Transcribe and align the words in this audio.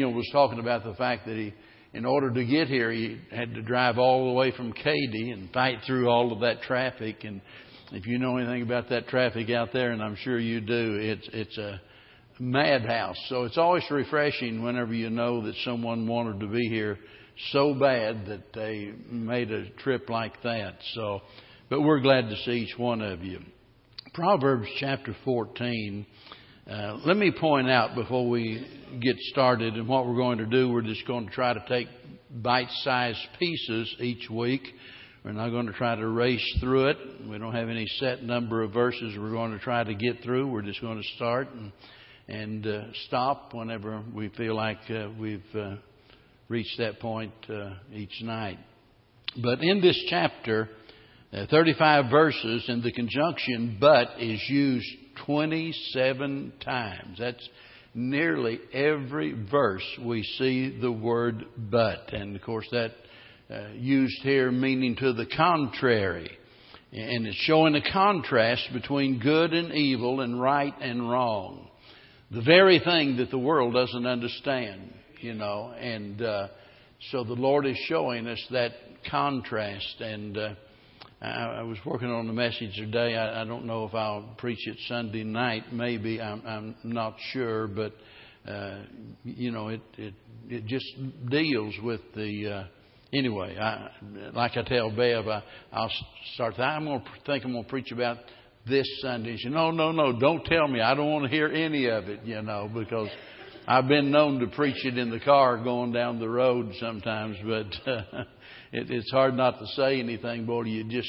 Daniel 0.00 0.16
was 0.16 0.30
talking 0.32 0.58
about 0.58 0.82
the 0.82 0.94
fact 0.94 1.26
that 1.26 1.36
he, 1.36 1.52
in 1.92 2.06
order 2.06 2.30
to 2.30 2.42
get 2.42 2.68
here, 2.68 2.90
he 2.90 3.20
had 3.30 3.52
to 3.52 3.60
drive 3.60 3.98
all 3.98 4.28
the 4.28 4.32
way 4.32 4.50
from 4.50 4.72
Katy 4.72 5.30
and 5.30 5.52
fight 5.52 5.80
through 5.86 6.08
all 6.08 6.32
of 6.32 6.40
that 6.40 6.62
traffic. 6.62 7.24
And 7.24 7.42
if 7.92 8.06
you 8.06 8.18
know 8.18 8.38
anything 8.38 8.62
about 8.62 8.88
that 8.88 9.08
traffic 9.08 9.50
out 9.50 9.74
there, 9.74 9.92
and 9.92 10.02
I'm 10.02 10.16
sure 10.16 10.38
you 10.38 10.62
do, 10.62 10.96
it's 10.98 11.28
it's 11.34 11.58
a 11.58 11.82
madhouse. 12.38 13.18
So 13.28 13.44
it's 13.44 13.58
always 13.58 13.84
refreshing 13.90 14.62
whenever 14.62 14.94
you 14.94 15.10
know 15.10 15.44
that 15.44 15.54
someone 15.66 16.06
wanted 16.06 16.40
to 16.40 16.46
be 16.46 16.66
here 16.70 16.98
so 17.52 17.74
bad 17.74 18.24
that 18.28 18.54
they 18.54 18.94
made 19.10 19.50
a 19.50 19.68
trip 19.82 20.08
like 20.08 20.42
that. 20.44 20.76
So, 20.94 21.20
but 21.68 21.82
we're 21.82 22.00
glad 22.00 22.30
to 22.30 22.36
see 22.36 22.52
each 22.52 22.78
one 22.78 23.02
of 23.02 23.22
you. 23.22 23.40
Proverbs 24.14 24.66
chapter 24.78 25.14
14. 25.26 26.06
Uh, 26.70 27.00
let 27.04 27.16
me 27.16 27.32
point 27.32 27.68
out 27.68 27.96
before 27.96 28.28
we 28.28 28.64
get 29.00 29.16
started 29.32 29.74
and 29.74 29.88
what 29.88 30.06
we're 30.06 30.14
going 30.14 30.38
to 30.38 30.46
do, 30.46 30.70
we're 30.70 30.82
just 30.82 31.04
going 31.04 31.26
to 31.26 31.32
try 31.32 31.52
to 31.52 31.64
take 31.68 31.88
bite 32.30 32.70
sized 32.84 33.18
pieces 33.40 33.92
each 33.98 34.30
week. 34.30 34.62
We're 35.24 35.32
not 35.32 35.50
going 35.50 35.66
to 35.66 35.72
try 35.72 35.96
to 35.96 36.06
race 36.06 36.58
through 36.60 36.90
it. 36.90 36.96
We 37.28 37.38
don't 37.38 37.54
have 37.54 37.68
any 37.68 37.86
set 37.98 38.22
number 38.22 38.62
of 38.62 38.72
verses 38.72 39.16
we're 39.18 39.32
going 39.32 39.50
to 39.50 39.58
try 39.58 39.82
to 39.82 39.94
get 39.94 40.22
through. 40.22 40.46
We're 40.46 40.62
just 40.62 40.80
going 40.80 41.02
to 41.02 41.08
start 41.16 41.48
and, 41.52 41.72
and 42.28 42.64
uh, 42.64 42.82
stop 43.08 43.52
whenever 43.52 44.04
we 44.14 44.28
feel 44.28 44.54
like 44.54 44.78
uh, 44.90 45.08
we've 45.18 45.42
uh, 45.56 45.74
reached 46.48 46.78
that 46.78 47.00
point 47.00 47.34
uh, 47.48 47.70
each 47.92 48.22
night. 48.22 48.60
But 49.42 49.60
in 49.60 49.80
this 49.80 50.00
chapter, 50.08 50.68
uh, 51.32 51.46
35 51.50 52.12
verses, 52.12 52.64
and 52.68 52.80
the 52.80 52.92
conjunction 52.92 53.78
but 53.80 54.20
is 54.20 54.40
used 54.48 54.86
27 55.26 56.52
times. 56.64 57.18
That's 57.18 57.48
nearly 57.94 58.60
every 58.72 59.32
verse 59.50 59.84
we 60.04 60.22
see 60.22 60.78
the 60.80 60.92
word 60.92 61.44
but. 61.56 62.12
And 62.12 62.36
of 62.36 62.42
course, 62.42 62.66
that 62.72 62.92
uh, 63.50 63.68
used 63.74 64.22
here 64.22 64.50
meaning 64.50 64.96
to 64.96 65.12
the 65.12 65.26
contrary. 65.26 66.30
And 66.92 67.26
it's 67.26 67.36
showing 67.36 67.76
a 67.76 67.92
contrast 67.92 68.68
between 68.72 69.20
good 69.20 69.52
and 69.52 69.72
evil 69.72 70.20
and 70.20 70.40
right 70.40 70.74
and 70.80 71.08
wrong. 71.08 71.68
The 72.32 72.42
very 72.42 72.80
thing 72.80 73.16
that 73.16 73.30
the 73.30 73.38
world 73.38 73.74
doesn't 73.74 74.06
understand, 74.06 74.92
you 75.20 75.34
know. 75.34 75.72
And 75.78 76.20
uh, 76.20 76.48
so 77.10 77.24
the 77.24 77.34
Lord 77.34 77.66
is 77.66 77.76
showing 77.88 78.26
us 78.26 78.44
that 78.50 78.72
contrast. 79.08 80.00
And 80.00 80.36
uh, 80.36 80.54
I, 81.20 81.26
I 81.26 81.62
was 81.62 81.76
working 81.84 82.10
on 82.10 82.26
the 82.26 82.32
message 82.32 82.74
today. 82.76 83.14
I, 83.14 83.42
I 83.42 83.44
don't 83.44 83.66
know 83.66 83.84
if 83.84 83.94
I'll 83.94 84.34
preach 84.38 84.66
it 84.66 84.76
Sunday 84.88 85.22
night. 85.22 85.72
Maybe 85.72 86.20
I'm, 86.20 86.42
I'm 86.46 86.74
not 86.82 87.16
sure, 87.32 87.66
but 87.66 87.92
uh, 88.48 88.78
you 89.24 89.50
know, 89.50 89.68
it 89.68 89.82
it 89.98 90.14
it 90.48 90.66
just 90.66 90.86
deals 91.28 91.74
with 91.82 92.00
the. 92.14 92.48
Uh, 92.48 92.64
anyway, 93.12 93.56
I, 93.58 93.90
like 94.32 94.56
I 94.56 94.62
tell 94.62 94.90
Bev, 94.90 95.28
I, 95.28 95.42
I'll 95.72 95.90
start. 96.34 96.58
I'm 96.58 96.86
going 96.86 97.00
to 97.00 97.06
think 97.26 97.44
I'm 97.44 97.52
going 97.52 97.64
to 97.64 97.70
preach 97.70 97.92
about 97.92 98.16
this 98.66 98.86
Sunday. 99.02 99.36
She, 99.36 99.50
no, 99.50 99.70
no, 99.70 99.92
no, 99.92 100.18
don't 100.18 100.44
tell 100.46 100.68
me. 100.68 100.80
I 100.80 100.94
don't 100.94 101.10
want 101.12 101.24
to 101.24 101.30
hear 101.30 101.48
any 101.48 101.86
of 101.86 102.04
it. 102.08 102.24
You 102.24 102.40
know, 102.40 102.70
because 102.72 103.10
I've 103.68 103.88
been 103.88 104.10
known 104.10 104.40
to 104.40 104.46
preach 104.46 104.86
it 104.86 104.96
in 104.96 105.10
the 105.10 105.20
car 105.20 105.62
going 105.62 105.92
down 105.92 106.18
the 106.18 106.30
road 106.30 106.72
sometimes, 106.80 107.36
but. 107.44 107.92
Uh, 107.92 108.24
it, 108.72 108.90
it's 108.90 109.10
hard 109.10 109.34
not 109.34 109.58
to 109.58 109.66
say 109.68 110.00
anything, 110.00 110.46
boy. 110.46 110.64
You 110.64 110.84
just 110.84 111.08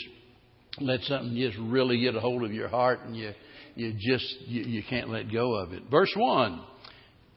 let 0.80 1.02
something 1.02 1.36
just 1.36 1.58
really 1.58 2.00
get 2.02 2.16
a 2.16 2.20
hold 2.20 2.44
of 2.44 2.54
your 2.54 2.68
heart, 2.68 3.02
and 3.06 3.16
you 3.16 3.34
you 3.76 3.94
just 3.94 4.26
you, 4.42 4.64
you 4.64 4.84
can't 4.90 5.10
let 5.10 5.32
go 5.32 5.56
of 5.56 5.74
it. 5.74 5.84
Verse 5.90 6.12
one: 6.16 6.62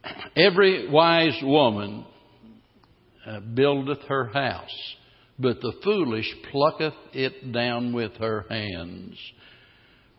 Every 0.37 0.89
wise 0.91 1.39
woman 1.43 2.07
uh, 3.27 3.41
buildeth 3.41 4.01
her 4.09 4.27
house, 4.27 4.95
but 5.39 5.61
the 5.61 5.73
foolish 5.83 6.33
plucketh 6.51 6.95
it 7.13 7.53
down 7.53 7.93
with 7.93 8.13
her 8.17 8.47
hands. 8.49 9.19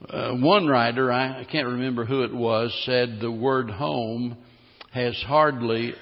Uh, 0.10 0.34
one 0.34 0.68
writer, 0.68 1.12
I, 1.12 1.42
I 1.42 1.44
can't 1.46 1.68
remember 1.68 2.06
who 2.06 2.24
it 2.24 2.34
was, 2.34 2.72
said 2.86 3.20
the 3.22 3.32
word 3.32 3.70
home 3.72 4.38
has 4.92 5.16
hardly 5.26 5.94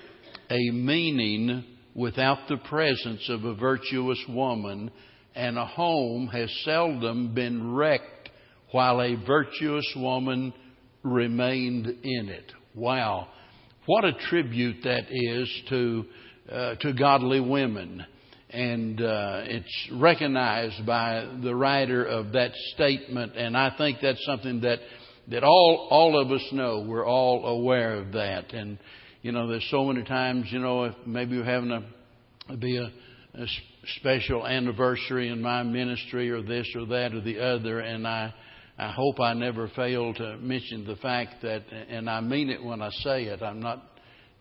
a 0.49 0.71
meaning 0.71 1.63
without 1.95 2.47
the 2.47 2.57
presence 2.57 3.29
of 3.29 3.43
a 3.43 3.55
virtuous 3.55 4.23
woman, 4.29 4.91
and 5.35 5.57
a 5.57 5.65
home 5.65 6.27
has 6.27 6.49
seldom 6.63 7.33
been 7.33 7.73
wrecked 7.73 8.29
while 8.71 9.01
a 9.01 9.15
virtuous 9.25 9.91
woman 9.95 10.53
remained 11.03 11.87
in 11.87 12.29
it. 12.29 12.51
Wow. 12.75 13.27
What 13.85 14.05
a 14.05 14.13
tribute 14.13 14.83
that 14.83 15.05
is 15.09 15.61
to, 15.69 16.05
uh, 16.51 16.75
to 16.75 16.93
godly 16.93 17.39
women. 17.39 18.05
And 18.49 19.01
uh, 19.01 19.41
it's 19.45 19.89
recognized 19.91 20.85
by 20.85 21.27
the 21.43 21.55
writer 21.55 22.05
of 22.05 22.33
that 22.33 22.51
statement, 22.75 23.35
and 23.35 23.57
I 23.57 23.75
think 23.77 23.97
that's 24.01 24.23
something 24.25 24.61
that 24.61 24.79
that 25.29 25.43
all 25.43 25.87
all 25.89 26.21
of 26.21 26.31
us 26.31 26.45
know. 26.51 26.85
We're 26.87 27.05
all 27.05 27.47
aware 27.47 27.95
of 27.95 28.11
that, 28.11 28.53
and 28.53 28.77
you 29.23 29.31
know, 29.31 29.47
there's 29.47 29.67
so 29.71 29.85
many 29.85 30.03
times, 30.03 30.47
you 30.51 30.59
know, 30.59 30.83
if 30.83 30.95
maybe 31.05 31.35
you're 31.35 31.45
having 31.45 31.71
a 31.71 32.57
be 32.57 32.75
a, 32.75 32.91
a 33.41 33.45
special 33.99 34.45
anniversary 34.45 35.29
in 35.29 35.41
my 35.41 35.63
ministry 35.63 36.29
or 36.29 36.43
this 36.43 36.67
or 36.75 36.85
that 36.87 37.13
or 37.13 37.21
the 37.21 37.39
other, 37.39 37.79
and 37.79 38.05
I 38.05 38.33
I 38.77 38.91
hope 38.91 39.21
I 39.21 39.33
never 39.33 39.69
fail 39.69 40.13
to 40.13 40.37
mention 40.37 40.85
the 40.85 40.97
fact 40.97 41.41
that, 41.43 41.61
and 41.89 42.09
I 42.09 42.19
mean 42.19 42.49
it 42.49 42.61
when 42.61 42.81
I 42.81 42.89
say 42.89 43.23
it. 43.23 43.41
I'm 43.41 43.61
not 43.61 43.81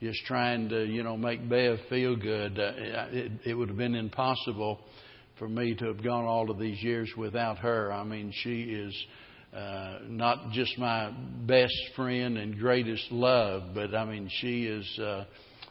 just 0.00 0.18
trying 0.24 0.68
to, 0.70 0.84
you 0.84 1.04
know, 1.04 1.16
make 1.16 1.48
Bev 1.48 1.78
feel 1.88 2.16
good. 2.16 2.58
Uh, 2.58 2.72
it, 3.12 3.32
it 3.46 3.54
would 3.54 3.68
have 3.68 3.78
been 3.78 3.94
impossible 3.94 4.80
for 5.38 5.48
me 5.48 5.76
to 5.76 5.86
have 5.86 6.02
gone 6.02 6.24
all 6.24 6.50
of 6.50 6.58
these 6.58 6.82
years 6.82 7.08
without 7.16 7.58
her. 7.58 7.92
I 7.92 8.02
mean, 8.02 8.32
she 8.42 8.62
is 8.62 9.06
uh, 9.56 9.98
not 10.08 10.50
just 10.52 10.78
my 10.78 11.12
best 11.46 11.74
friend 11.94 12.38
and 12.38 12.58
greatest 12.58 13.12
love, 13.12 13.74
but 13.74 13.94
I 13.94 14.06
mean, 14.06 14.30
she 14.40 14.64
is 14.64 14.98
uh, 14.98 15.24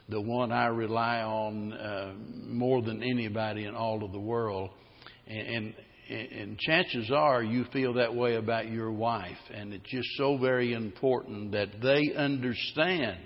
the 0.07 0.21
one 0.21 0.51
I 0.51 0.67
rely 0.67 1.21
on 1.21 1.73
uh, 1.73 2.13
more 2.45 2.83
than 2.83 3.01
anybody 3.01 3.65
in 3.65 3.73
all 3.73 4.03
of 4.03 4.11
the 4.11 4.19
world. 4.19 4.69
And, 5.25 5.73
and, 6.09 6.31
and 6.31 6.59
chances 6.59 7.09
are 7.11 7.41
you 7.41 7.65
feel 7.73 7.93
that 7.95 8.13
way 8.13 8.35
about 8.35 8.69
your 8.69 8.91
wife. 8.91 9.37
And 9.51 9.73
it's 9.73 9.89
just 9.89 10.09
so 10.15 10.37
very 10.37 10.73
important 10.73 11.53
that 11.53 11.81
they 11.81 12.13
understand 12.15 13.17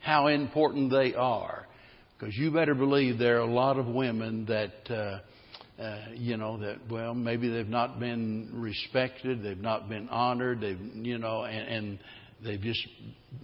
how 0.00 0.28
important 0.28 0.92
they 0.92 1.14
are. 1.14 1.66
Because 2.16 2.34
you 2.36 2.52
better 2.52 2.74
believe 2.74 3.18
there 3.18 3.38
are 3.38 3.48
a 3.48 3.52
lot 3.52 3.78
of 3.78 3.86
women 3.86 4.46
that. 4.46 4.94
Uh, 4.94 5.18
uh, 5.78 5.98
you 6.14 6.36
know 6.36 6.58
that 6.58 6.76
well 6.90 7.14
maybe 7.14 7.48
they've 7.48 7.68
not 7.68 8.00
been 8.00 8.50
respected, 8.54 9.42
they've 9.42 9.58
not 9.58 9.88
been 9.88 10.08
honored, 10.08 10.60
they've 10.60 10.80
you 10.94 11.18
know 11.18 11.44
and, 11.44 11.68
and 11.68 11.98
they've 12.42 12.60
just 12.60 12.86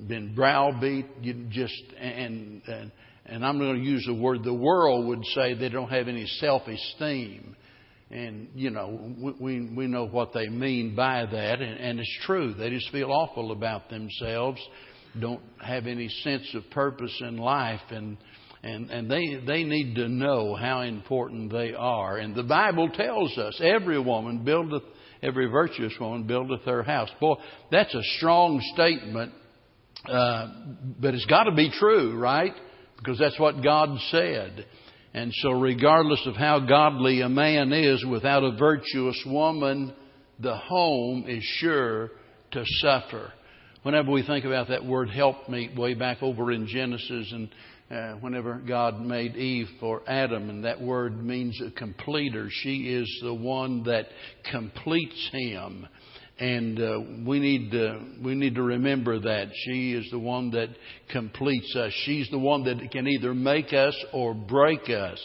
been 0.08 0.34
browbeat. 0.34 1.06
You 1.20 1.46
just 1.50 1.82
and 1.98 2.62
and 2.66 2.92
and 3.26 3.44
I'm 3.44 3.58
going 3.58 3.76
to 3.76 3.82
use 3.82 4.04
the 4.06 4.14
word 4.14 4.44
the 4.44 4.54
world 4.54 5.06
would 5.08 5.24
say 5.34 5.54
they 5.54 5.68
don't 5.68 5.90
have 5.90 6.08
any 6.08 6.26
self-esteem, 6.26 7.54
and 8.10 8.48
you 8.54 8.70
know 8.70 9.14
we 9.40 9.68
we 9.68 9.86
know 9.86 10.06
what 10.06 10.32
they 10.32 10.48
mean 10.48 10.96
by 10.96 11.26
that, 11.26 11.60
and, 11.60 11.78
and 11.78 12.00
it's 12.00 12.18
true. 12.24 12.54
They 12.54 12.70
just 12.70 12.90
feel 12.90 13.10
awful 13.10 13.52
about 13.52 13.90
themselves, 13.90 14.60
don't 15.20 15.42
have 15.60 15.86
any 15.86 16.08
sense 16.08 16.48
of 16.54 16.68
purpose 16.70 17.16
in 17.20 17.36
life, 17.36 17.82
and 17.90 18.16
and, 18.62 18.90
and 18.90 19.10
they, 19.10 19.40
they 19.44 19.64
need 19.64 19.96
to 19.96 20.08
know 20.08 20.54
how 20.54 20.82
important 20.82 21.50
they 21.50 21.74
are. 21.74 22.18
And 22.18 22.34
the 22.34 22.44
Bible 22.44 22.88
tells 22.90 23.36
us 23.36 23.60
every 23.62 23.98
woman 24.00 24.44
buildeth, 24.44 24.84
every 25.20 25.46
virtuous 25.46 25.92
woman 26.00 26.26
buildeth 26.26 26.62
her 26.62 26.82
house. 26.82 27.10
Boy, 27.20 27.34
that's 27.72 27.94
a 27.94 28.02
strong 28.18 28.60
statement, 28.74 29.32
uh, 30.08 30.48
but 31.00 31.14
it's 31.14 31.26
got 31.26 31.44
to 31.44 31.54
be 31.54 31.70
true, 31.76 32.16
right? 32.16 32.54
Because 32.98 33.18
that's 33.18 33.38
what 33.38 33.64
God 33.64 33.98
said. 34.10 34.66
And 35.14 35.32
so, 35.34 35.50
regardless 35.50 36.22
of 36.26 36.36
how 36.36 36.60
godly 36.60 37.20
a 37.20 37.28
man 37.28 37.72
is, 37.72 38.04
without 38.04 38.44
a 38.44 38.56
virtuous 38.56 39.20
woman, 39.26 39.92
the 40.38 40.56
home 40.56 41.24
is 41.28 41.42
sure 41.58 42.10
to 42.52 42.64
suffer. 42.80 43.32
Whenever 43.82 44.12
we 44.12 44.24
think 44.24 44.44
about 44.44 44.68
that 44.68 44.86
word 44.86 45.10
helpmeet 45.10 45.76
way 45.76 45.94
back 45.94 46.22
over 46.22 46.52
in 46.52 46.68
Genesis 46.68 47.32
and 47.32 47.48
uh, 47.92 48.14
whenever 48.20 48.54
God 48.54 49.00
made 49.00 49.36
Eve 49.36 49.68
for 49.78 50.02
Adam, 50.06 50.48
and 50.48 50.64
that 50.64 50.80
word 50.80 51.22
means 51.22 51.60
a 51.60 51.70
completer. 51.70 52.48
She 52.50 52.94
is 52.94 53.20
the 53.22 53.34
one 53.34 53.82
that 53.84 54.06
completes 54.50 55.28
him. 55.32 55.86
And 56.38 56.80
uh, 56.80 57.00
we 57.26 57.38
need 57.38 57.70
to 57.72 58.00
we 58.24 58.34
need 58.34 58.54
to 58.54 58.62
remember 58.62 59.20
that 59.20 59.48
she 59.64 59.92
is 59.92 60.10
the 60.10 60.18
one 60.18 60.50
that 60.52 60.70
completes 61.10 61.76
us. 61.76 61.92
She's 62.04 62.28
the 62.30 62.38
one 62.38 62.64
that 62.64 62.90
can 62.90 63.06
either 63.06 63.34
make 63.34 63.72
us 63.74 63.94
or 64.12 64.32
break 64.32 64.88
us. 64.88 65.20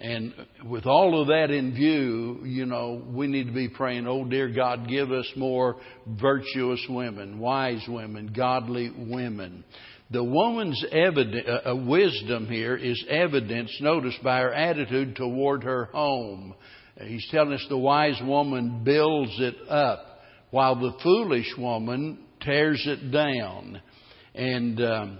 And 0.00 0.34
with 0.66 0.84
all 0.84 1.22
of 1.22 1.28
that 1.28 1.52
in 1.52 1.74
view, 1.74 2.40
you 2.44 2.66
know, 2.66 3.00
we 3.06 3.28
need 3.28 3.46
to 3.46 3.52
be 3.52 3.68
praying, 3.68 4.08
oh 4.08 4.24
dear 4.24 4.48
God, 4.48 4.88
give 4.88 5.12
us 5.12 5.30
more 5.36 5.76
virtuous 6.20 6.84
women, 6.90 7.38
wise 7.38 7.84
women, 7.88 8.32
godly 8.36 8.90
women. 8.98 9.62
The 10.12 10.22
woman's 10.22 10.84
evident, 10.92 11.48
uh, 11.48 11.70
uh, 11.70 11.74
wisdom 11.74 12.46
here 12.46 12.76
is 12.76 13.02
evidenced, 13.08 13.80
notice, 13.80 14.14
by 14.22 14.40
her 14.40 14.52
attitude 14.52 15.16
toward 15.16 15.62
her 15.62 15.86
home. 15.86 16.54
He's 17.00 17.26
telling 17.30 17.54
us 17.54 17.64
the 17.70 17.78
wise 17.78 18.20
woman 18.22 18.84
builds 18.84 19.34
it 19.38 19.56
up, 19.70 20.20
while 20.50 20.74
the 20.74 20.92
foolish 21.02 21.50
woman 21.56 22.18
tears 22.42 22.84
it 22.86 23.10
down. 23.10 23.80
And, 24.34 24.80
um, 24.82 25.18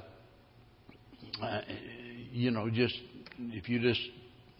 uh, 1.42 1.60
you 2.30 2.50
know, 2.50 2.68
just 2.68 2.94
if 3.38 3.70
you 3.70 3.80
just 3.80 4.00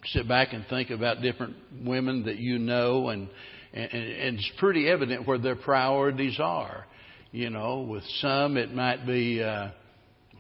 sit 0.07 0.27
back 0.27 0.55
and 0.55 0.65
think 0.71 0.89
about 0.89 1.21
different 1.21 1.57
women 1.85 2.25
that 2.25 2.39
you 2.39 2.59
know, 2.59 3.11
and, 3.11 3.29
and, 3.75 3.93
and 3.93 4.39
it's 4.39 4.53
pretty 4.59 4.89
evident 4.89 5.27
where 5.27 5.39
their 5.39 5.57
priorities 5.57 6.39
are. 6.41 6.87
You 7.33 7.51
know, 7.51 7.81
with 7.81 8.05
some 8.21 8.57
it 8.57 8.73
might 8.75 9.07
be. 9.07 9.43
Uh, 9.43 9.73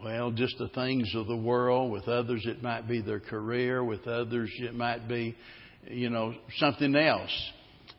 well, 0.02 0.30
just 0.32 0.58
the 0.58 0.68
things 0.68 1.12
of 1.14 1.26
the 1.26 1.36
world. 1.36 1.92
With 1.92 2.08
others, 2.08 2.44
it 2.44 2.62
might 2.62 2.88
be 2.88 3.00
their 3.00 3.20
career. 3.20 3.84
With 3.84 4.06
others, 4.06 4.50
it 4.58 4.74
might 4.74 5.06
be, 5.08 5.36
you 5.88 6.10
know, 6.10 6.34
something 6.56 6.94
else. 6.96 7.50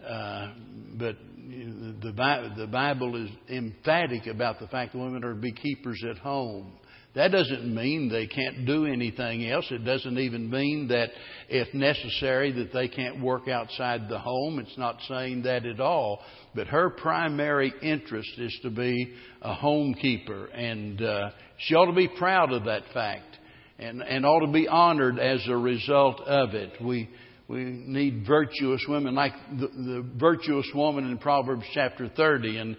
Uh, 0.06 0.54
but 0.98 1.16
the, 1.48 2.54
the 2.58 2.68
Bible 2.68 3.16
is 3.16 3.30
emphatic 3.50 4.28
about 4.28 4.60
the 4.60 4.68
fact 4.68 4.94
that 4.94 5.00
women 5.00 5.24
are 5.24 5.34
to 5.34 5.40
be 5.40 5.54
keepers 5.54 6.04
at 6.10 6.18
home. 6.18 6.74
That 7.16 7.32
doesn't 7.32 7.74
mean 7.74 8.10
they 8.10 8.26
can't 8.26 8.66
do 8.66 8.88
anything 8.88 9.48
else. 9.48 9.66
It 9.70 9.86
doesn't 9.86 10.18
even 10.18 10.50
mean 10.50 10.88
that 10.88 11.10
if 11.48 11.72
necessary 11.74 12.52
that 12.54 12.74
they 12.74 12.88
can't 12.88 13.22
work 13.22 13.48
outside 13.48 14.10
the 14.10 14.18
home. 14.18 14.58
It's 14.58 14.78
not 14.80 14.98
saying 15.08 15.44
that 15.44 15.64
at 15.66 15.80
all. 15.80 16.22
But 16.56 16.68
her 16.68 16.90
primary 16.90 17.72
interest 17.84 18.32
is 18.40 18.58
to 18.64 18.72
be 18.72 19.14
a 19.44 19.54
homekeeper 19.54 20.48
and 20.58 21.02
uh, 21.04 21.30
she 21.58 21.76
ought 21.76 21.86
to 21.86 21.94
be 21.94 22.08
proud 22.08 22.52
of 22.52 22.66
that 22.66 22.84
fact 22.96 23.38
and, 23.78 24.02
and 24.02 24.26
ought 24.26 24.46
to 24.46 24.52
be 24.52 24.68
honored 24.68 25.20
as 25.20 25.42
a 25.48 25.56
result 25.56 26.20
of 26.22 26.56
it. 26.56 26.82
We, 26.82 27.10
we 27.48 27.64
need 27.64 28.26
virtuous 28.26 28.84
women 28.90 29.14
like 29.14 29.34
the, 29.52 29.68
the 29.68 30.06
virtuous 30.18 30.68
woman 30.74 31.12
in 31.12 31.20
Proverbs 31.20 31.66
chapter 31.76 32.10
30. 32.10 32.58
And 32.58 32.78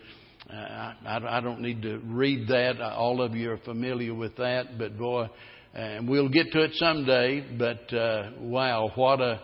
I, 0.50 1.20
I 1.28 1.40
don't 1.40 1.60
need 1.60 1.82
to 1.82 1.98
read 2.04 2.48
that. 2.48 2.80
All 2.80 3.22
of 3.22 3.34
you 3.34 3.50
are 3.52 3.58
familiar 3.58 4.14
with 4.14 4.36
that. 4.36 4.78
But 4.78 4.98
boy, 4.98 5.28
and 5.72 6.08
we'll 6.08 6.28
get 6.28 6.52
to 6.52 6.62
it 6.62 6.72
someday. 6.74 7.44
But 7.58 7.92
uh, 7.96 8.30
wow, 8.38 8.90
what 8.94 9.20
a 9.20 9.40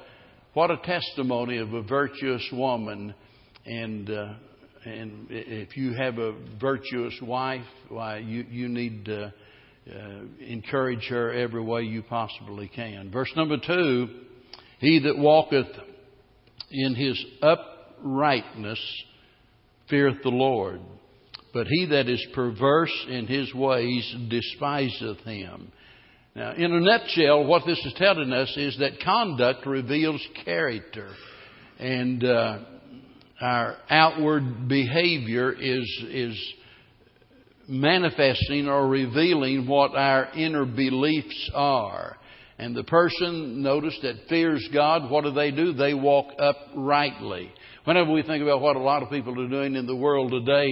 what 0.55 0.71
a 0.71 0.77
testimony 0.79 1.59
of 1.59 1.73
a 1.73 1.83
virtuous 1.83 2.47
woman. 2.53 3.15
And 3.67 4.11
uh, 4.11 4.35
and 4.85 5.27
if 5.31 5.77
you 5.77 5.95
have 5.95 6.19
a 6.19 6.35
virtuous 6.61 7.19
wife, 7.23 7.67
why 7.89 8.19
you 8.19 8.45
you 8.51 8.69
need 8.69 9.07
to 9.07 9.25
uh, 9.25 10.21
encourage 10.41 11.07
her 11.09 11.33
every 11.33 11.63
way 11.63 11.83
you 11.83 12.03
possibly 12.03 12.69
can. 12.69 13.11
Verse 13.11 13.33
number 13.37 13.57
two: 13.57 14.09
He 14.79 15.01
that 15.01 15.19
walketh 15.19 15.69
in 16.71 16.95
his 16.95 17.25
uprightness 17.43 18.81
feareth 19.91 20.23
the 20.23 20.31
Lord, 20.31 20.81
but 21.53 21.67
he 21.67 21.87
that 21.87 22.09
is 22.09 22.25
perverse 22.35 23.07
in 23.09 23.27
his 23.27 23.53
ways 23.55 24.15
despiseth 24.29 25.19
him. 25.21 25.73
Now, 26.35 26.53
in 26.53 26.73
a 26.73 26.81
nutshell, 26.81 27.45
what 27.45 27.67
this 27.67 27.79
is 27.85 27.93
telling 27.97 28.33
us 28.33 28.57
is 28.57 28.79
that 28.79 29.01
conduct 29.05 29.67
reveals 29.67 30.25
character. 30.45 31.11
And 31.79 32.23
uh, 32.25 32.59
our 33.41 33.77
outward 33.89 34.69
behavior 34.69 35.53
is, 35.53 36.05
is 36.09 36.55
manifesting 37.69 38.69
or 38.69 38.87
revealing 38.87 39.67
what 39.67 39.95
our 39.97 40.31
inner 40.35 40.65
beliefs 40.65 41.51
are. 41.55 42.17
And 42.61 42.77
the 42.77 42.85
person, 42.85 43.63
notice, 43.63 43.99
that 44.03 44.29
fears 44.29 44.69
God, 44.71 45.11
what 45.11 45.25
do 45.25 45.31
they 45.31 45.51
do? 45.51 45.73
They 45.73 45.95
walk 45.95 46.27
uprightly. 46.39 47.51
Whenever 47.85 48.13
we 48.13 48.23
think 48.23 48.43
about 48.43 48.61
what 48.61 48.77
a 48.77 48.81
lot 48.81 49.03
of 49.03 49.09
people 49.09 49.41
are 49.41 49.49
doing 49.49 49.77
in 49.77 49.87
the 49.87 49.97
world 49.97 50.31
today, 50.31 50.69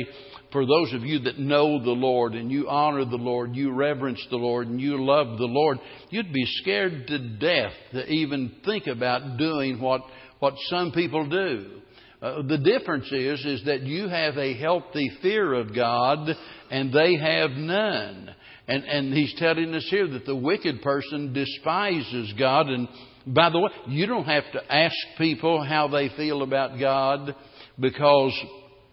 for 0.52 0.66
those 0.66 0.92
of 0.92 1.02
you 1.02 1.20
that 1.20 1.38
know 1.38 1.82
the 1.82 1.90
Lord 1.90 2.34
and 2.34 2.52
you 2.52 2.68
honor 2.68 3.06
the 3.06 3.16
Lord, 3.16 3.56
you 3.56 3.72
reverence 3.72 4.22
the 4.28 4.36
Lord, 4.36 4.68
and 4.68 4.78
you 4.78 5.02
love 5.02 5.38
the 5.38 5.46
Lord, 5.46 5.78
you'd 6.10 6.30
be 6.30 6.44
scared 6.60 7.06
to 7.06 7.38
death 7.38 7.72
to 7.92 8.06
even 8.06 8.56
think 8.66 8.86
about 8.86 9.38
doing 9.38 9.80
what, 9.80 10.02
what 10.40 10.52
some 10.68 10.92
people 10.92 11.26
do. 11.26 11.80
Uh, 12.20 12.42
the 12.42 12.58
difference 12.58 13.10
is, 13.12 13.42
is 13.46 13.64
that 13.64 13.84
you 13.84 14.08
have 14.08 14.36
a 14.36 14.58
healthy 14.58 15.10
fear 15.22 15.54
of 15.54 15.74
God 15.74 16.28
and 16.70 16.92
they 16.92 17.16
have 17.16 17.52
none. 17.52 18.34
And, 18.68 18.84
and 18.84 19.14
he's 19.14 19.34
telling 19.38 19.74
us 19.74 19.86
here 19.90 20.06
that 20.06 20.26
the 20.26 20.36
wicked 20.36 20.82
person 20.82 21.32
despises 21.32 22.34
God. 22.38 22.68
And 22.68 22.86
by 23.26 23.50
the 23.50 23.58
way, 23.58 23.70
you 23.88 24.06
don't 24.06 24.26
have 24.26 24.44
to 24.52 24.72
ask 24.72 24.94
people 25.16 25.64
how 25.64 25.88
they 25.88 26.10
feel 26.10 26.42
about 26.42 26.78
God 26.78 27.34
because 27.80 28.38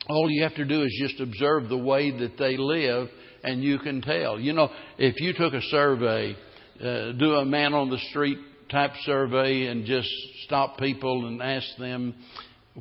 all 0.08 0.30
you 0.30 0.44
have 0.44 0.56
to 0.56 0.66
do 0.66 0.84
is 0.84 0.98
just 1.00 1.20
observe 1.20 1.68
the 1.68 1.78
way 1.78 2.18
that 2.20 2.38
they 2.38 2.56
live 2.58 3.10
and 3.44 3.62
you 3.62 3.78
can 3.80 4.02
tell. 4.02 4.40
You 4.40 4.54
know, 4.54 4.70
if 4.98 5.20
you 5.20 5.34
took 5.34 5.54
a 5.54 5.62
survey, 5.64 6.36
uh, 6.80 7.12
do 7.12 7.36
a 7.36 7.46
man 7.46 7.74
on 7.74 7.90
the 7.90 8.00
street 8.10 8.38
type 8.72 8.92
survey 9.04 9.68
and 9.68 9.86
just 9.86 10.10
stop 10.46 10.80
people 10.80 11.28
and 11.28 11.42
ask 11.42 11.68
them, 11.78 12.16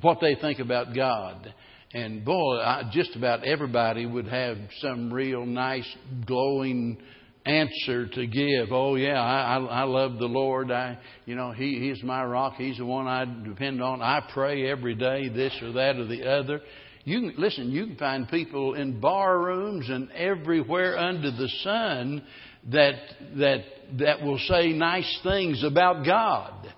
what 0.01 0.19
they 0.21 0.35
think 0.35 0.59
about 0.59 0.95
God. 0.95 1.55
And 1.95 2.25
boy, 2.25 2.57
I, 2.57 2.91
just 2.93 3.15
about 3.15 3.45
everybody 3.45 4.05
would 4.05 4.27
have 4.27 4.59
some 4.81 5.13
real 5.13 5.47
nice, 5.47 5.87
glowing 6.27 6.99
answer 7.47 8.09
to 8.09 8.27
give. 8.27 8.73
Oh 8.73 8.97
yeah, 8.97 9.21
I, 9.21 9.57
I, 9.57 9.65
I 9.65 9.83
love 9.85 10.19
the 10.19 10.27
Lord. 10.27 10.73
I, 10.73 10.99
you 11.25 11.37
know, 11.37 11.53
He, 11.53 11.79
He's 11.79 12.03
my 12.03 12.25
rock. 12.25 12.55
He's 12.59 12.79
the 12.79 12.85
one 12.85 13.07
I 13.07 13.25
depend 13.45 13.81
on. 13.81 14.03
I 14.03 14.29
pray 14.35 14.69
every 14.69 14.97
day, 14.97 15.29
this 15.29 15.57
or 15.63 15.71
that 15.75 15.95
or 15.95 16.07
the 16.07 16.29
other. 16.29 16.63
You 17.05 17.21
can, 17.21 17.35
listen. 17.39 17.71
You 17.71 17.87
can 17.87 17.97
find 17.97 18.29
people 18.29 18.75
in 18.75 18.99
bar 18.99 19.39
rooms 19.39 19.89
and 19.89 20.11
everywhere 20.13 20.99
under 20.99 21.31
the 21.31 21.49
sun 21.63 22.25
that 22.73 22.95
that 23.37 23.59
that 23.99 24.23
will 24.23 24.41
say 24.49 24.73
nice 24.73 25.21
things 25.23 25.63
about 25.63 26.05
God. 26.05 26.73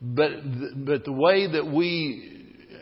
But 0.00 0.30
but 0.86 1.04
the 1.04 1.12
way 1.12 1.52
that 1.52 1.66
we 1.66 2.35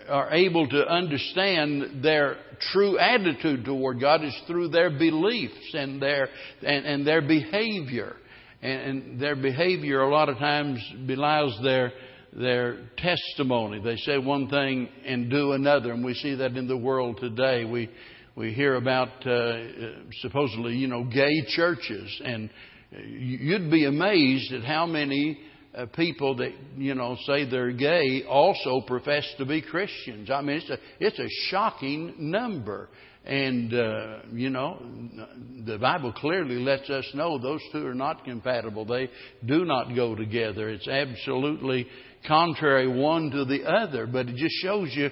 are 0.08 0.30
able 0.32 0.68
to 0.68 0.86
understand 0.86 2.02
their 2.02 2.36
true 2.72 2.98
attitude 2.98 3.64
toward 3.64 4.00
God 4.00 4.24
is 4.24 4.34
through 4.46 4.68
their 4.68 4.90
beliefs 4.90 5.74
and 5.74 6.00
their 6.00 6.28
and, 6.62 6.86
and 6.86 7.06
their 7.06 7.22
behavior. 7.22 8.16
And, 8.62 8.80
and 8.80 9.20
their 9.20 9.36
behavior 9.36 10.00
a 10.00 10.10
lot 10.10 10.28
of 10.28 10.38
times 10.38 10.80
belies 11.06 11.56
their 11.62 11.92
their 12.32 12.78
testimony. 12.96 13.80
They 13.80 13.96
say 13.96 14.18
one 14.18 14.48
thing 14.48 14.88
and 15.06 15.30
do 15.30 15.52
another, 15.52 15.92
and 15.92 16.04
we 16.04 16.14
see 16.14 16.34
that 16.34 16.56
in 16.56 16.66
the 16.66 16.76
world 16.76 17.18
today. 17.18 17.64
We 17.64 17.90
we 18.36 18.52
hear 18.52 18.74
about 18.74 19.26
uh, 19.26 19.58
supposedly 20.20 20.74
you 20.74 20.88
know 20.88 21.04
gay 21.04 21.44
churches, 21.48 22.20
and 22.24 22.50
you'd 23.08 23.70
be 23.70 23.84
amazed 23.84 24.52
at 24.52 24.64
how 24.64 24.86
many 24.86 25.38
uh, 25.76 25.86
people 25.86 26.36
that 26.36 26.52
you 26.76 26.94
know 26.94 27.16
say 27.26 27.48
they're 27.48 27.72
gay 27.72 28.24
also 28.28 28.80
profess 28.86 29.24
to 29.38 29.44
be 29.44 29.60
Christians. 29.60 30.30
I 30.30 30.40
mean, 30.40 30.58
it's 30.58 30.70
a 30.70 30.78
it's 31.00 31.18
a 31.18 31.28
shocking 31.50 32.14
number, 32.18 32.88
and 33.24 33.74
uh, 33.74 34.18
you 34.32 34.50
know 34.50 34.80
the 35.66 35.78
Bible 35.78 36.12
clearly 36.12 36.56
lets 36.56 36.88
us 36.90 37.08
know 37.14 37.38
those 37.38 37.60
two 37.72 37.86
are 37.86 37.94
not 37.94 38.24
compatible. 38.24 38.84
They 38.84 39.10
do 39.44 39.64
not 39.64 39.94
go 39.94 40.14
together. 40.14 40.68
It's 40.68 40.88
absolutely 40.88 41.86
contrary 42.26 42.88
one 42.88 43.30
to 43.30 43.44
the 43.44 43.64
other. 43.64 44.06
But 44.06 44.28
it 44.28 44.36
just 44.36 44.54
shows 44.62 44.90
you 44.94 45.10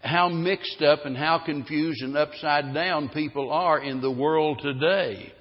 how 0.00 0.28
mixed 0.28 0.80
up 0.82 1.06
and 1.06 1.16
how 1.16 1.42
confused 1.44 2.02
and 2.02 2.16
upside 2.16 2.72
down 2.72 3.08
people 3.08 3.50
are 3.50 3.82
in 3.82 4.00
the 4.00 4.10
world 4.10 4.60
today. 4.62 5.32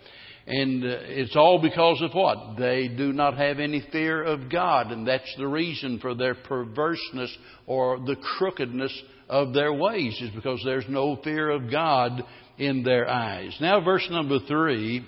And 0.48 0.84
uh, 0.84 1.00
it's 1.01 1.36
all 1.36 1.62
because 1.62 2.01
of 2.01 2.13
what? 2.13 2.58
They 2.58 2.88
do 2.88 3.12
not 3.12 3.38
have 3.38 3.60
any 3.60 3.86
fear 3.92 4.24
of 4.24 4.50
God. 4.50 4.94
And 4.94 5.06
that's 5.06 5.36
the 5.38 5.48
reason 5.48 6.00
for 6.00 6.16
their 6.16 6.36
perverseness 6.36 7.38
or 7.66 8.00
the 8.00 8.16
crookedness 8.16 8.98
of 9.27 9.54
their 9.54 9.74
ways, 9.74 10.18
is 10.22 10.30
because 10.34 10.62
there's 10.63 10.86
no 10.88 11.18
fear 11.22 11.50
of 11.50 11.70
God 11.70 12.24
in 12.58 12.84
their 12.84 13.10
eyes. 13.10 13.56
Now, 13.60 13.84
verse 13.84 14.08
number 14.10 14.39
three. 14.48 15.06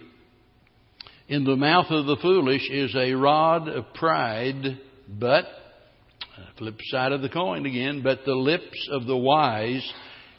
In 1.29 1.43
the 1.43 1.55
mouth 1.55 1.86
of 1.91 2.08
the 2.08 2.17
foolish 2.24 2.67
is 2.72 2.93
a 2.96 3.13
rod 3.13 3.69
of 3.69 3.93
pride, 3.93 4.79
but, 5.08 5.46
flip 6.58 6.79
side 6.86 7.12
of 7.12 7.22
the 7.22 7.29
coin 7.29 7.67
again, 7.67 8.01
but 8.03 8.25
the 8.25 8.34
lips 8.34 8.89
of 8.91 9.05
the 9.05 9.15
wise 9.15 9.88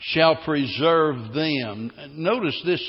shall 0.01 0.35
preserve 0.45 1.33
them. 1.33 1.93
Notice 2.17 2.61
this 2.67 2.85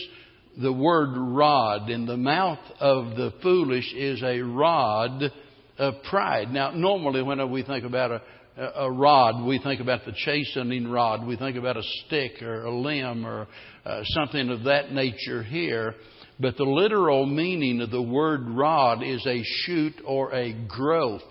the 0.60 0.74
word 0.74 1.15
rod 1.15 1.89
in 1.89 2.05
the 2.05 2.17
mouth 2.17 2.60
of 2.79 3.15
the 3.15 3.34
foolish 3.41 3.93
is 3.93 4.22
a 4.24 4.41
rod 4.41 5.31
of 5.77 5.93
pride. 6.10 6.51
Now, 6.51 6.72
normally, 6.72 7.24
when 7.24 7.50
we 7.51 7.63
think 7.63 7.86
about 7.86 8.12
a, 8.12 8.22
a 8.62 8.91
rod, 8.91 9.46
we 9.46 9.60
think 9.60 9.81
about 9.81 10.05
the 10.05 10.13
chastening 10.15 10.89
rod. 10.89 11.25
We 11.25 11.38
think 11.38 11.58
about 11.58 11.77
a 11.77 11.84
stick 12.05 12.41
or 12.41 12.65
a 12.65 12.75
limb 12.75 13.25
or 13.25 13.48
uh, 13.86 14.01
something 14.05 14.50
of 14.50 14.63
that 14.65 14.91
nature 14.91 15.41
here. 15.43 15.96
But 16.39 16.58
the 16.58 16.63
literal 16.63 17.25
meaning 17.25 17.81
of 17.81 17.91
the 17.91 18.01
word 18.01 18.50
rod 18.50 19.03
is 19.03 19.25
a 19.25 19.41
shoot 19.43 19.93
or 20.05 20.34
a 20.34 20.53
growth. 20.67 21.22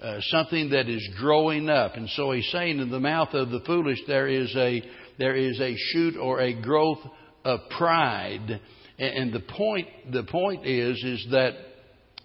Uh, 0.00 0.18
something 0.20 0.70
that 0.70 0.88
is 0.88 1.08
growing 1.18 1.68
up. 1.68 1.96
And 1.96 2.08
so 2.10 2.32
he's 2.32 2.48
saying 2.52 2.78
in 2.80 2.90
the 2.90 3.00
mouth 3.00 3.32
of 3.32 3.50
the 3.50 3.60
foolish 3.60 3.98
there 4.06 4.28
is 4.28 4.54
a 4.54 4.82
there 5.18 5.34
is 5.34 5.58
a 5.58 5.74
shoot 5.92 6.16
or 6.16 6.40
a 6.40 6.52
growth 6.60 6.98
of 7.46 7.60
pride. 7.70 8.60
And, 8.98 9.32
the 9.32 9.40
point 9.40 9.88
the 10.10 10.24
point 10.24 10.66
is 10.66 11.02
is 11.04 11.26
that 11.30 11.52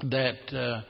that 0.10 0.58
uh, 0.58 0.82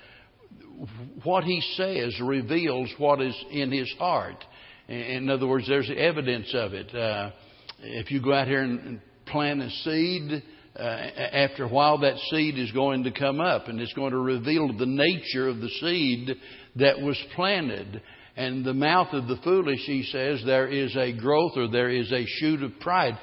what 1.23 1.43
he 1.43 1.61
says 1.75 2.19
reveals 2.21 2.89
what 2.97 3.21
is 3.21 3.35
in 3.51 3.71
his 3.71 3.91
heart. 4.00 4.43
In 4.88 5.29
other 5.29 5.47
words, 5.47 5.67
there's 5.67 5.91
evidence 5.95 6.53
of 6.53 6.73
it. 6.73 6.93
Uh, 6.93 7.31
if 7.79 8.11
you 8.11 8.21
go 8.21 8.33
out 8.33 8.47
here 8.47 8.61
and 8.61 9.01
plant 9.25 9.61
a 9.61 9.69
seed, 9.69 10.43
uh, 10.77 10.81
after 10.81 11.65
a 11.65 11.67
while 11.67 11.97
that 12.00 12.17
seed 12.29 12.57
is 12.57 12.71
going 12.71 13.03
to 13.03 13.11
come 13.11 13.41
up 13.41 13.67
and 13.67 13.81
it's 13.81 13.93
going 13.93 14.11
to 14.11 14.17
reveal 14.17 14.71
the 14.77 14.85
nature 14.85 15.50
of 15.50 15.59
the 15.59 15.69
seed 15.81 16.29
that 16.77 17.00
was 17.00 17.17
planted. 17.35 18.01
And 18.38 18.63
the 18.63 18.73
mouth 18.73 19.09
of 19.11 19.27
the 19.27 19.38
foolish, 19.43 19.81
he 19.85 20.03
says, 20.03 20.41
there 20.45 20.67
is 20.67 20.95
a 20.95 21.11
growth 21.11 21.57
or 21.57 21.67
there 21.67 21.89
is 21.89 22.11
a 22.11 22.23
shoot 22.25 22.63
of 22.63 22.79
pride. 22.79 23.17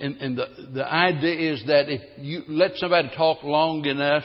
And, 0.00 0.16
and 0.16 0.38
the, 0.38 0.46
the 0.72 0.92
idea 0.92 1.52
is 1.52 1.62
that 1.66 1.88
if 1.88 2.00
you 2.18 2.42
let 2.48 2.72
somebody 2.76 3.10
talk 3.16 3.42
long 3.42 3.84
enough, 3.84 4.24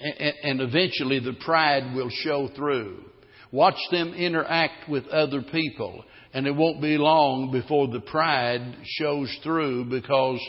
and, 0.00 0.34
and 0.42 0.60
eventually 0.60 1.18
the 1.18 1.36
pride 1.44 1.94
will 1.94 2.10
show 2.10 2.48
through. 2.54 3.04
Watch 3.50 3.78
them 3.90 4.14
interact 4.14 4.88
with 4.88 5.06
other 5.08 5.42
people, 5.42 6.04
and 6.32 6.46
it 6.46 6.54
won't 6.54 6.82
be 6.82 6.98
long 6.98 7.50
before 7.50 7.88
the 7.88 8.00
pride 8.00 8.76
shows 8.84 9.34
through 9.42 9.86
because 9.86 10.40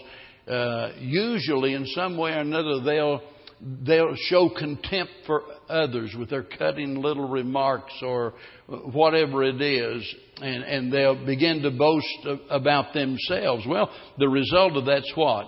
uh, 0.48 0.92
usually, 1.00 1.74
in 1.74 1.86
some 1.88 2.18
way 2.18 2.32
or 2.32 2.40
another, 2.40 2.82
they'll 2.84 3.22
they'll 3.62 4.16
show 4.16 4.50
contempt 4.50 5.12
for 5.26 5.44
others 5.68 6.16
with 6.18 6.30
their 6.30 6.44
cutting 6.44 7.02
little 7.02 7.28
remarks 7.28 7.94
or 8.02 8.34
whatever 8.68 9.44
it 9.44 9.62
is, 9.62 10.16
and, 10.42 10.64
and 10.64 10.94
they'll 10.94 11.26
begin 11.26 11.62
to 11.62 11.72
boast 11.72 12.42
about 12.50 12.94
themselves. 12.94 13.66
Well, 13.68 13.90
the 14.18 14.30
result 14.30 14.78
of 14.78 14.86
that's 14.86 15.12
what? 15.16 15.48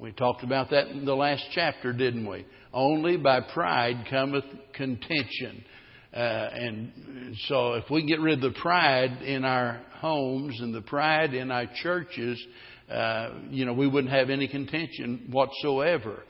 We 0.00 0.12
talked 0.12 0.42
about 0.42 0.70
that 0.70 0.88
in 0.88 1.04
the 1.04 1.14
last 1.14 1.44
chapter, 1.52 1.92
didn't 1.92 2.28
we? 2.28 2.44
Only 2.72 3.16
by 3.16 3.40
pride 3.40 4.06
cometh 4.10 4.44
contention. 4.74 5.64
Uh, 6.12 6.18
and 6.18 7.36
so 7.46 7.74
if 7.74 7.84
we 7.90 8.04
get 8.04 8.20
rid 8.20 8.42
of 8.42 8.52
the 8.52 8.60
pride 8.60 9.22
in 9.22 9.44
our 9.44 9.80
homes 9.94 10.60
and 10.60 10.74
the 10.74 10.82
pride 10.82 11.34
in 11.34 11.50
our 11.50 11.66
churches, 11.82 12.44
uh, 12.90 13.30
you 13.48 13.64
know, 13.64 13.72
we 13.72 13.86
wouldn't 13.86 14.12
have 14.12 14.28
any 14.28 14.48
contention 14.48 15.28
whatsoever. 15.30 16.22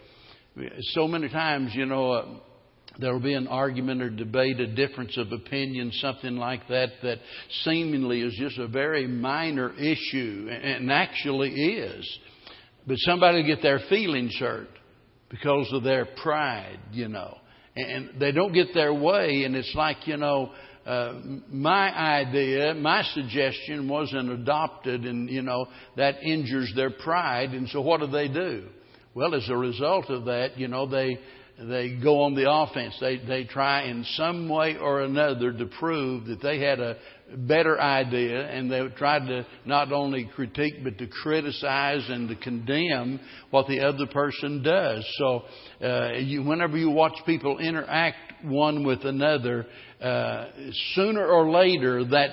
So 0.95 1.09
many 1.09 1.29
times, 1.29 1.73
you 1.75 1.87
know, 1.87 2.13
uh, 2.13 2.27
there 2.99 3.13
will 3.13 3.21
be 3.21 3.33
an 3.33 3.49
argument 3.49 4.03
or 4.03 4.11
debate, 4.11 4.61
a 4.61 4.67
difference 4.67 5.17
of 5.17 5.33
opinion, 5.33 5.93
something 5.93 6.37
like 6.37 6.69
that, 6.69 6.91
that 7.03 7.19
seemingly 7.65 8.21
is 8.21 8.35
just 8.39 8.59
a 8.59 8.67
very 8.67 9.07
minor 9.07 9.73
issue, 9.79 10.49
and 10.51 10.93
actually 10.93 11.51
is. 11.51 12.19
But 12.87 12.97
somebody 12.99 13.39
will 13.39 13.55
get 13.55 13.63
their 13.63 13.81
feelings 13.89 14.37
hurt 14.39 14.69
because 15.31 15.73
of 15.73 15.85
their 15.85 16.07
pride, 16.23 16.81
you 16.93 17.09
know. 17.09 17.39
And 17.75 18.21
they 18.21 18.33
don't 18.33 18.53
get 18.53 18.75
their 18.75 18.93
way, 18.93 19.45
and 19.45 19.57
it's 19.57 19.75
like, 19.75 20.07
you 20.07 20.19
know, 20.19 20.53
uh, 20.85 21.15
my 21.49 21.97
idea, 21.97 22.75
my 22.75 23.03
suggestion 23.15 23.89
wasn't 23.89 24.29
adopted, 24.29 25.07
and, 25.07 25.31
you 25.31 25.41
know, 25.41 25.67
that 25.97 26.23
injures 26.23 26.71
their 26.77 26.91
pride. 26.91 27.51
And 27.51 27.69
so 27.71 27.81
what 27.81 28.01
do 28.01 28.09
they 28.09 28.29
do? 28.29 28.69
Well, 29.15 29.35
as 29.35 29.49
a 29.49 29.57
result 29.57 30.09
of 30.09 30.25
that, 30.27 30.57
you 30.57 30.69
know, 30.69 30.87
they 30.87 31.19
they 31.59 31.99
go 32.03 32.23
on 32.23 32.35
the 32.35 32.51
offense. 32.51 32.97
They 32.99 33.19
they 33.19 33.45
try 33.45 33.83
in 33.85 34.05
some 34.17 34.49
way 34.49 34.77
or 34.77 35.03
another 35.03 35.53
to 35.53 35.67
prove 35.67 36.27
that 36.27 36.41
they 36.41 36.59
had 36.59 36.81
a 36.81 36.97
better 37.37 37.79
idea, 37.81 38.47
and 38.49 38.71
they 38.71 38.87
tried 38.97 39.27
to 39.27 39.47
not 39.67 39.93
only 39.93 40.31
critique 40.35 40.83
but 40.83 40.97
to 40.99 41.07
criticize 41.07 42.05
and 42.09 42.29
to 42.29 42.37
condemn 42.37 43.21
what 43.51 43.67
the 43.69 43.81
other 43.81 44.07
person 44.07 44.63
does. 44.63 45.07
So, 45.19 45.43
uh, 45.83 46.13
you, 46.15 46.43
whenever 46.43 46.77
you 46.77 46.91
watch 46.91 47.17
people 47.27 47.59
interact 47.59 48.45
one 48.45 48.85
with 48.85 49.05
another, 49.05 49.67
uh, 50.01 50.47
sooner 50.95 51.25
or 51.25 51.51
later 51.51 52.05
that 52.05 52.31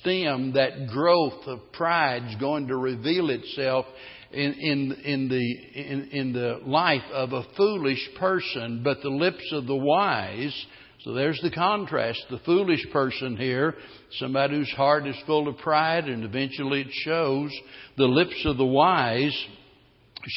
stem, 0.00 0.52
that 0.52 0.88
growth 0.88 1.46
of 1.46 1.72
pride 1.72 2.24
is 2.28 2.36
going 2.36 2.68
to 2.68 2.76
reveal 2.76 3.30
itself 3.30 3.86
in, 4.32 4.52
in, 4.52 4.92
in, 5.04 5.28
the, 5.28 5.80
in, 5.80 6.08
in 6.12 6.32
the 6.32 6.60
life 6.64 7.04
of 7.12 7.32
a 7.32 7.44
foolish 7.56 8.10
person, 8.18 8.82
but 8.84 9.00
the 9.02 9.08
lips 9.08 9.52
of 9.52 9.66
the 9.66 9.76
wise. 9.76 10.66
So 11.00 11.14
there's 11.14 11.40
the 11.42 11.50
contrast. 11.50 12.24
The 12.30 12.40
foolish 12.44 12.84
person 12.92 13.36
here, 13.36 13.74
somebody 14.18 14.56
whose 14.56 14.70
heart 14.72 15.06
is 15.06 15.16
full 15.26 15.48
of 15.48 15.56
pride, 15.58 16.04
and 16.04 16.24
eventually 16.24 16.82
it 16.82 16.92
shows. 17.04 17.50
The 17.96 18.04
lips 18.04 18.42
of 18.44 18.58
the 18.58 18.66
wise 18.66 19.46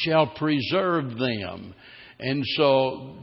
shall 0.04 0.28
preserve 0.36 1.18
them. 1.18 1.74
And 2.18 2.44
so, 2.56 3.16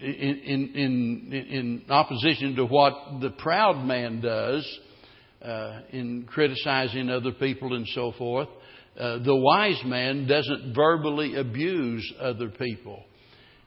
in, 0.00 0.08
in, 0.08 0.68
in, 0.74 1.32
in 1.32 1.84
opposition 1.88 2.54
to 2.56 2.66
what 2.66 3.20
the 3.20 3.30
proud 3.30 3.84
man 3.84 4.20
does 4.20 4.78
uh, 5.42 5.80
in 5.90 6.26
criticizing 6.28 7.08
other 7.08 7.32
people 7.32 7.74
and 7.74 7.86
so 7.88 8.12
forth, 8.12 8.48
uh, 8.98 9.18
the 9.18 9.34
wise 9.34 9.80
man 9.84 10.26
doesn't 10.26 10.74
verbally 10.74 11.36
abuse 11.36 12.12
other 12.20 12.48
people. 12.48 13.02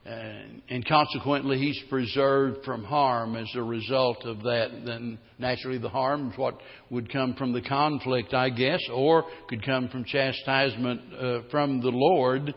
Uh, 0.08 0.32
and 0.70 0.86
consequently, 0.86 1.58
he's 1.58 1.78
preserved 1.90 2.64
from 2.64 2.82
harm 2.82 3.36
as 3.36 3.48
a 3.54 3.62
result 3.62 4.24
of 4.24 4.42
that. 4.42 4.68
Then 4.86 5.18
naturally, 5.38 5.76
the 5.76 5.90
harm 5.90 6.30
is 6.30 6.38
what 6.38 6.58
would 6.90 7.12
come 7.12 7.34
from 7.34 7.52
the 7.52 7.60
conflict, 7.60 8.32
I 8.32 8.48
guess, 8.48 8.80
or 8.90 9.24
could 9.50 9.66
come 9.66 9.88
from 9.88 10.04
chastisement 10.04 11.00
uh, 11.12 11.40
from 11.50 11.82
the 11.82 11.90
Lord. 11.90 12.54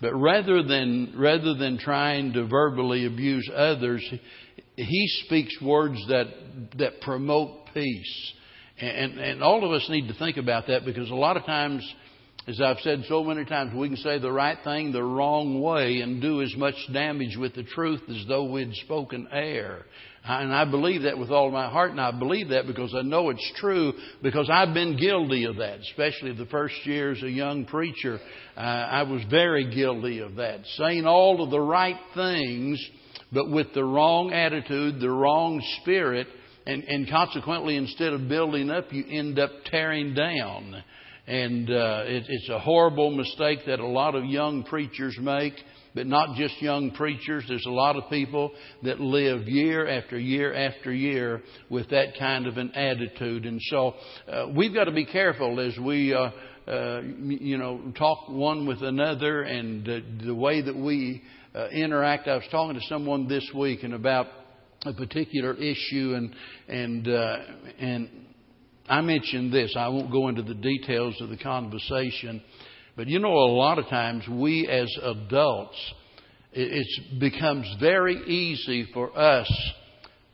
But 0.00 0.14
rather 0.14 0.62
than 0.62 1.12
rather 1.14 1.54
than 1.54 1.76
trying 1.78 2.32
to 2.34 2.46
verbally 2.46 3.04
abuse 3.04 3.50
others, 3.54 4.02
he 4.76 5.08
speaks 5.26 5.60
words 5.60 5.98
that 6.08 6.26
that 6.78 7.02
promote 7.02 7.66
peace. 7.74 8.32
And, 8.80 9.18
and 9.18 9.42
all 9.42 9.64
of 9.64 9.72
us 9.72 9.86
need 9.88 10.08
to 10.08 10.14
think 10.14 10.36
about 10.36 10.66
that 10.66 10.84
because 10.84 11.08
a 11.10 11.14
lot 11.14 11.36
of 11.36 11.44
times 11.44 11.84
as 12.46 12.60
I've 12.60 12.78
said 12.80 13.04
so 13.08 13.24
many 13.24 13.46
times, 13.46 13.72
we 13.74 13.88
can 13.88 13.96
say 13.96 14.18
the 14.18 14.30
right 14.30 14.58
thing 14.64 14.92
the 14.92 15.02
wrong 15.02 15.62
way 15.62 16.00
and 16.00 16.20
do 16.20 16.42
as 16.42 16.54
much 16.56 16.74
damage 16.92 17.36
with 17.38 17.54
the 17.54 17.62
truth 17.62 18.02
as 18.08 18.24
though 18.28 18.44
we'd 18.44 18.74
spoken 18.74 19.26
air. 19.32 19.86
And 20.26 20.54
I 20.54 20.64
believe 20.64 21.02
that 21.02 21.18
with 21.18 21.30
all 21.30 21.50
my 21.50 21.68
heart, 21.70 21.90
and 21.90 22.00
I 22.00 22.10
believe 22.10 22.48
that 22.48 22.66
because 22.66 22.94
I 22.94 23.02
know 23.02 23.30
it's 23.30 23.52
true, 23.56 23.92
because 24.22 24.48
I've 24.50 24.72
been 24.72 24.96
guilty 24.98 25.44
of 25.44 25.56
that, 25.56 25.80
especially 25.80 26.34
the 26.34 26.46
first 26.46 26.74
year 26.84 27.12
as 27.12 27.22
a 27.22 27.30
young 27.30 27.66
preacher. 27.66 28.18
Uh, 28.56 28.60
I 28.60 29.02
was 29.02 29.22
very 29.30 29.74
guilty 29.74 30.20
of 30.20 30.36
that. 30.36 30.60
Saying 30.76 31.06
all 31.06 31.42
of 31.42 31.50
the 31.50 31.60
right 31.60 31.98
things, 32.14 32.82
but 33.32 33.50
with 33.50 33.74
the 33.74 33.84
wrong 33.84 34.32
attitude, 34.32 35.00
the 35.00 35.10
wrong 35.10 35.62
spirit, 35.82 36.26
and, 36.66 36.82
and 36.84 37.08
consequently, 37.08 37.76
instead 37.76 38.14
of 38.14 38.28
building 38.28 38.70
up, 38.70 38.92
you 38.92 39.04
end 39.06 39.38
up 39.38 39.50
tearing 39.66 40.14
down. 40.14 40.82
And 41.26 41.70
uh, 41.70 42.02
it, 42.04 42.24
it's 42.28 42.48
a 42.50 42.58
horrible 42.58 43.10
mistake 43.10 43.60
that 43.66 43.80
a 43.80 43.86
lot 43.86 44.14
of 44.14 44.24
young 44.26 44.62
preachers 44.64 45.16
make, 45.18 45.54
but 45.94 46.06
not 46.06 46.36
just 46.36 46.60
young 46.60 46.90
preachers. 46.90 47.44
There's 47.48 47.64
a 47.66 47.70
lot 47.70 47.96
of 47.96 48.10
people 48.10 48.50
that 48.82 49.00
live 49.00 49.48
year 49.48 49.88
after 49.88 50.18
year 50.18 50.54
after 50.54 50.92
year 50.92 51.42
with 51.70 51.88
that 51.90 52.18
kind 52.18 52.46
of 52.46 52.58
an 52.58 52.72
attitude. 52.72 53.46
And 53.46 53.58
so 53.62 53.94
uh, 54.30 54.48
we've 54.54 54.74
got 54.74 54.84
to 54.84 54.92
be 54.92 55.06
careful 55.06 55.60
as 55.60 55.76
we. 55.78 56.14
Uh, 56.14 56.30
uh, 56.66 57.02
you 57.02 57.58
know, 57.58 57.92
talk 57.98 58.26
one 58.26 58.66
with 58.66 58.80
another 58.80 59.42
and 59.42 59.86
uh, 59.86 59.98
the 60.24 60.34
way 60.34 60.62
that 60.62 60.74
we 60.74 61.22
uh, 61.54 61.68
interact. 61.68 62.26
I 62.26 62.36
was 62.36 62.44
talking 62.50 62.74
to 62.80 62.86
someone 62.88 63.28
this 63.28 63.46
week 63.54 63.82
and 63.82 63.92
about 63.92 64.28
a 64.86 64.92
particular 64.92 65.54
issue 65.54 66.14
and 66.14 66.34
and 66.68 67.08
uh, 67.08 67.36
and 67.78 68.08
I 68.88 69.00
mentioned 69.00 69.52
this. 69.52 69.74
I 69.76 69.88
won't 69.88 70.12
go 70.12 70.28
into 70.28 70.42
the 70.42 70.54
details 70.54 71.18
of 71.20 71.30
the 71.30 71.38
conversation, 71.38 72.42
but 72.96 73.06
you 73.08 73.18
know, 73.18 73.32
a 73.32 73.52
lot 73.52 73.78
of 73.78 73.88
times 73.88 74.24
we 74.28 74.68
as 74.68 74.94
adults, 75.02 75.94
it 76.52 76.86
becomes 77.18 77.66
very 77.80 78.16
easy 78.26 78.88
for 78.92 79.16
us 79.18 79.50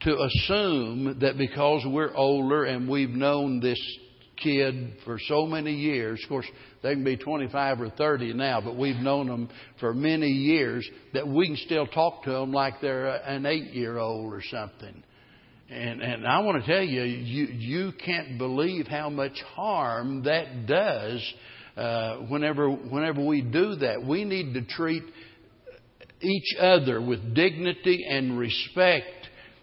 to 0.00 0.16
assume 0.18 1.18
that 1.20 1.38
because 1.38 1.82
we're 1.86 2.14
older 2.14 2.64
and 2.64 2.88
we've 2.88 3.10
known 3.10 3.60
this 3.60 3.80
kid 4.42 4.94
for 5.04 5.18
so 5.28 5.46
many 5.46 5.74
years, 5.74 6.20
of 6.22 6.28
course, 6.28 6.46
they 6.82 6.94
can 6.94 7.04
be 7.04 7.16
25 7.16 7.80
or 7.80 7.90
30 7.90 8.32
now, 8.32 8.60
but 8.60 8.76
we've 8.76 8.96
known 8.96 9.28
them 9.28 9.48
for 9.78 9.94
many 9.94 10.28
years, 10.28 10.88
that 11.12 11.28
we 11.28 11.46
can 11.46 11.56
still 11.56 11.86
talk 11.86 12.24
to 12.24 12.30
them 12.30 12.52
like 12.52 12.80
they're 12.80 13.06
an 13.06 13.46
eight 13.46 13.74
year 13.74 13.98
old 13.98 14.32
or 14.32 14.42
something. 14.50 15.02
And, 15.70 16.02
and 16.02 16.26
I 16.26 16.40
want 16.40 16.64
to 16.64 16.72
tell 16.72 16.82
you, 16.82 17.02
you, 17.02 17.44
you 17.46 17.92
can't 18.04 18.38
believe 18.38 18.88
how 18.88 19.08
much 19.08 19.40
harm 19.54 20.24
that 20.24 20.66
does 20.66 21.34
uh, 21.76 22.16
whenever, 22.28 22.68
whenever 22.68 23.24
we 23.24 23.40
do 23.40 23.76
that. 23.76 24.04
We 24.04 24.24
need 24.24 24.54
to 24.54 24.64
treat 24.64 25.04
each 26.20 26.56
other 26.58 27.00
with 27.00 27.34
dignity 27.34 28.04
and 28.08 28.36
respect. 28.36 29.19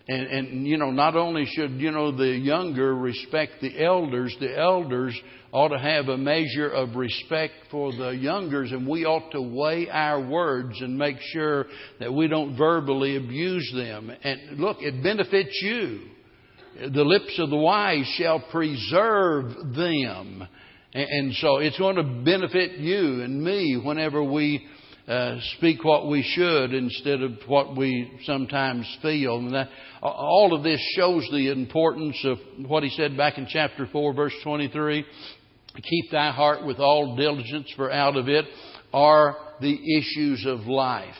And, 0.09 0.27
and, 0.27 0.67
you 0.67 0.77
know, 0.77 0.91
not 0.91 1.17
only 1.17 1.45
should, 1.45 1.71
you 1.71 1.91
know, 1.91 2.15
the 2.15 2.29
younger 2.29 2.95
respect 2.95 3.53
the 3.59 3.83
elders, 3.83 4.33
the 4.39 4.57
elders 4.57 5.19
ought 5.51 5.69
to 5.69 5.77
have 5.77 6.07
a 6.07 6.17
measure 6.17 6.69
of 6.69 6.95
respect 6.95 7.53
for 7.69 7.91
the 7.91 8.11
youngers, 8.11 8.71
and 8.71 8.87
we 8.87 9.03
ought 9.03 9.31
to 9.31 9.41
weigh 9.41 9.89
our 9.89 10.25
words 10.25 10.79
and 10.79 10.97
make 10.97 11.17
sure 11.33 11.65
that 11.99 12.13
we 12.13 12.29
don't 12.29 12.55
verbally 12.57 13.17
abuse 13.17 13.69
them. 13.75 14.09
And 14.23 14.59
look, 14.59 14.77
it 14.79 15.03
benefits 15.03 15.59
you. 15.61 16.01
The 16.79 17.03
lips 17.03 17.37
of 17.39 17.49
the 17.49 17.57
wise 17.57 18.05
shall 18.17 18.39
preserve 18.51 19.75
them. 19.75 20.47
And 20.93 21.33
so 21.35 21.57
it's 21.57 21.77
going 21.77 21.97
to 21.97 22.23
benefit 22.23 22.79
you 22.79 23.23
and 23.23 23.43
me 23.43 23.79
whenever 23.83 24.23
we 24.23 24.65
uh, 25.07 25.37
speak 25.57 25.83
what 25.83 26.07
we 26.07 26.21
should 26.21 26.73
instead 26.73 27.21
of 27.21 27.31
what 27.47 27.77
we 27.77 28.19
sometimes 28.25 28.85
feel. 29.01 29.37
And 29.37 29.53
that, 29.53 29.69
all 30.01 30.53
of 30.53 30.63
this 30.63 30.81
shows 30.95 31.27
the 31.31 31.49
importance 31.51 32.17
of 32.25 32.37
what 32.67 32.83
he 32.83 32.89
said 32.89 33.15
back 33.15 33.37
in 33.37 33.47
chapter 33.49 33.87
4, 33.91 34.13
verse 34.13 34.33
23. 34.43 35.05
Keep 35.75 36.11
thy 36.11 36.31
heart 36.31 36.65
with 36.65 36.79
all 36.79 37.15
diligence, 37.15 37.71
for 37.75 37.91
out 37.91 38.17
of 38.17 38.27
it 38.27 38.45
are 38.93 39.37
the 39.61 39.97
issues 39.97 40.45
of 40.45 40.61
life. 40.61 41.15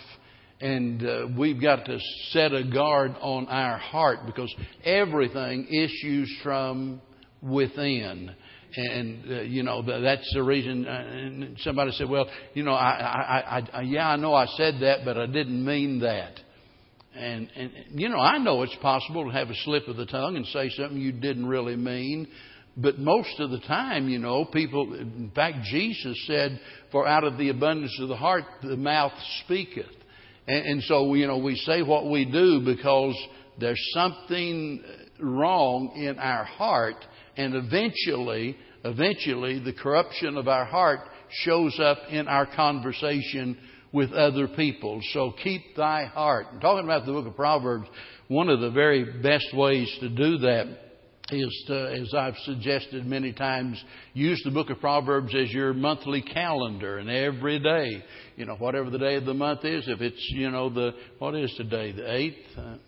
And 0.60 1.06
uh, 1.06 1.27
we've 1.38 1.62
got 1.62 1.86
to 1.86 2.00
set 2.32 2.53
a 2.53 2.63
guard 2.63 3.15
on 3.22 3.48
our 3.48 3.77
heart 3.77 4.20
because 4.25 4.53
everything 4.84 5.67
issues 5.67 6.36
from 6.44 7.00
within 7.41 8.36
and 8.76 9.32
uh, 9.32 9.42
you 9.42 9.64
know 9.64 9.82
that's 9.82 10.30
the 10.34 10.44
reason. 10.44 10.88
Uh, 10.88 10.92
and 10.92 11.58
somebody 11.60 11.92
said, 11.92 12.10
"Well, 12.10 12.28
you 12.54 12.64
know, 12.64 12.74
I, 12.74 13.64
I, 13.64 13.70
I, 13.74 13.82
yeah, 13.82 14.10
I 14.10 14.16
know 14.18 14.34
I 14.34 14.46
said 14.58 14.76
that, 14.82 15.06
but 15.06 15.18
I 15.18 15.26
didn't 15.26 15.64
mean 15.64 16.00
that." 16.00 16.40
And 17.16 17.50
and 17.56 17.72
you 17.92 18.10
know, 18.10 18.20
I 18.20 18.38
know 18.38 18.64
it's 18.64 18.76
possible 18.82 19.26
to 19.26 19.32
have 19.32 19.50
a 19.50 19.56
slip 19.64 19.88
of 19.88 19.96
the 19.96 20.06
tongue 20.06 20.36
and 20.36 20.46
say 20.48 20.70
something 20.70 21.00
you 21.00 21.14
didn't 21.14 21.48
really 21.48 21.76
mean. 21.76 22.28
But 22.80 23.00
most 23.00 23.40
of 23.40 23.50
the 23.50 23.60
time, 23.62 24.08
you 24.08 24.20
know, 24.20 24.46
people, 24.46 24.94
in 24.94 25.32
fact, 25.34 25.64
Jesus 25.64 26.16
said, 26.28 26.60
For 26.92 27.08
out 27.08 27.24
of 27.24 27.40
the 27.40 27.50
abundance 27.50 27.98
of 28.00 28.08
the 28.08 28.16
heart, 28.16 28.44
the 28.62 28.78
mouth 28.78 29.14
speaketh. 29.44 29.88
And, 30.48 30.64
and 30.64 30.84
so, 30.84 31.16
you 31.16 31.26
know, 31.26 31.40
we 31.40 31.56
say 31.56 31.82
what 31.82 32.08
we 32.08 32.26
do 32.26 32.62
because 32.64 33.16
there's 33.60 33.84
something 33.96 34.84
wrong 35.20 35.94
in 35.96 36.20
our 36.20 36.44
heart 36.44 37.04
and 37.38 37.56
eventually, 37.56 38.58
eventually, 38.84 39.60
the 39.60 39.74
corruption 39.74 40.38
of 40.38 40.48
our 40.48 40.65
heart 40.65 41.01
shows 41.29 41.79
up 41.79 41.98
in 42.10 42.27
our 42.27 42.46
conversation 42.46 43.58
with 43.94 44.12
other 44.12 44.48
people. 44.48 45.00
So 45.13 45.34
keep 45.44 45.75
thy 45.75 46.06
heart. 46.06 46.48
And 46.51 46.62
talking 46.62 46.86
about 46.86 47.06
the 47.06 47.12
book 47.12 47.27
of 47.27 47.36
Proverbs, 47.36 47.88
one 48.27 48.50
of 48.50 48.60
the 48.60 48.72
very 48.72 49.22
best 49.22 49.56
ways 49.56 49.96
to 50.01 50.10
do 50.10 50.39
that 50.39 50.77
is 51.29 51.63
to, 51.67 51.91
as 51.91 52.13
I've 52.13 52.38
suggested 52.46 53.06
many 53.06 53.34
times, 53.34 53.82
use 54.13 54.41
the 54.46 54.51
book 54.51 54.70
of 54.70 54.79
Proverbs 54.79 55.36
as 55.36 55.51
your 55.51 55.74
monthly 55.74 56.22
calendar 56.22 56.98
and 56.98 57.10
every 57.10 57.60
day, 57.60 58.03
you 58.38 58.46
know, 58.46 58.56
whatever 58.56 58.89
the 58.89 58.98
day 58.98 59.15
of 59.15 59.25
the 59.25 59.34
month 59.34 59.65
is, 59.65 59.88
if 59.88 60.00
it's, 60.00 60.25
you 60.34 60.50
know, 60.50 60.70
the, 60.70 60.91
what 61.20 61.36
is 61.36 61.53
today, 61.58 61.91
the 61.91 62.01
8th? 62.01 62.79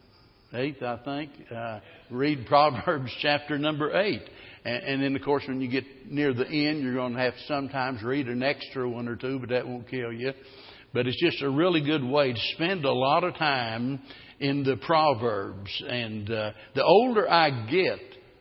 8th, 0.53 0.83
I 0.83 0.97
think. 1.03 1.31
Uh, 1.55 1.79
read 2.09 2.45
Proverbs 2.47 3.11
chapter 3.21 3.57
number 3.57 3.97
8. 3.99 4.21
And, 4.65 4.83
and 4.83 5.03
then, 5.03 5.15
of 5.15 5.21
course, 5.21 5.43
when 5.47 5.61
you 5.61 5.69
get 5.69 5.83
near 6.07 6.33
the 6.33 6.47
end, 6.47 6.83
you're 6.83 6.95
going 6.95 7.13
to 7.13 7.19
have 7.19 7.33
to 7.33 7.43
sometimes 7.47 8.01
read 8.03 8.27
an 8.27 8.43
extra 8.43 8.89
one 8.89 9.07
or 9.07 9.15
two, 9.15 9.39
but 9.39 9.49
that 9.49 9.67
won't 9.67 9.87
kill 9.87 10.11
you. 10.11 10.33
But 10.93 11.05
it's 11.07 11.21
just 11.21 11.43
a 11.43 11.49
really 11.49 11.81
good 11.81 12.03
way 12.03 12.33
to 12.33 12.39
spend 12.55 12.83
a 12.83 12.91
lot 12.91 13.23
of 13.23 13.35
time 13.35 13.99
in 14.39 14.63
the 14.63 14.77
Proverbs. 14.77 15.83
And 15.87 16.29
uh, 16.31 16.51
the 16.73 16.83
older 16.83 17.29
I 17.29 17.67
get, 17.69 17.99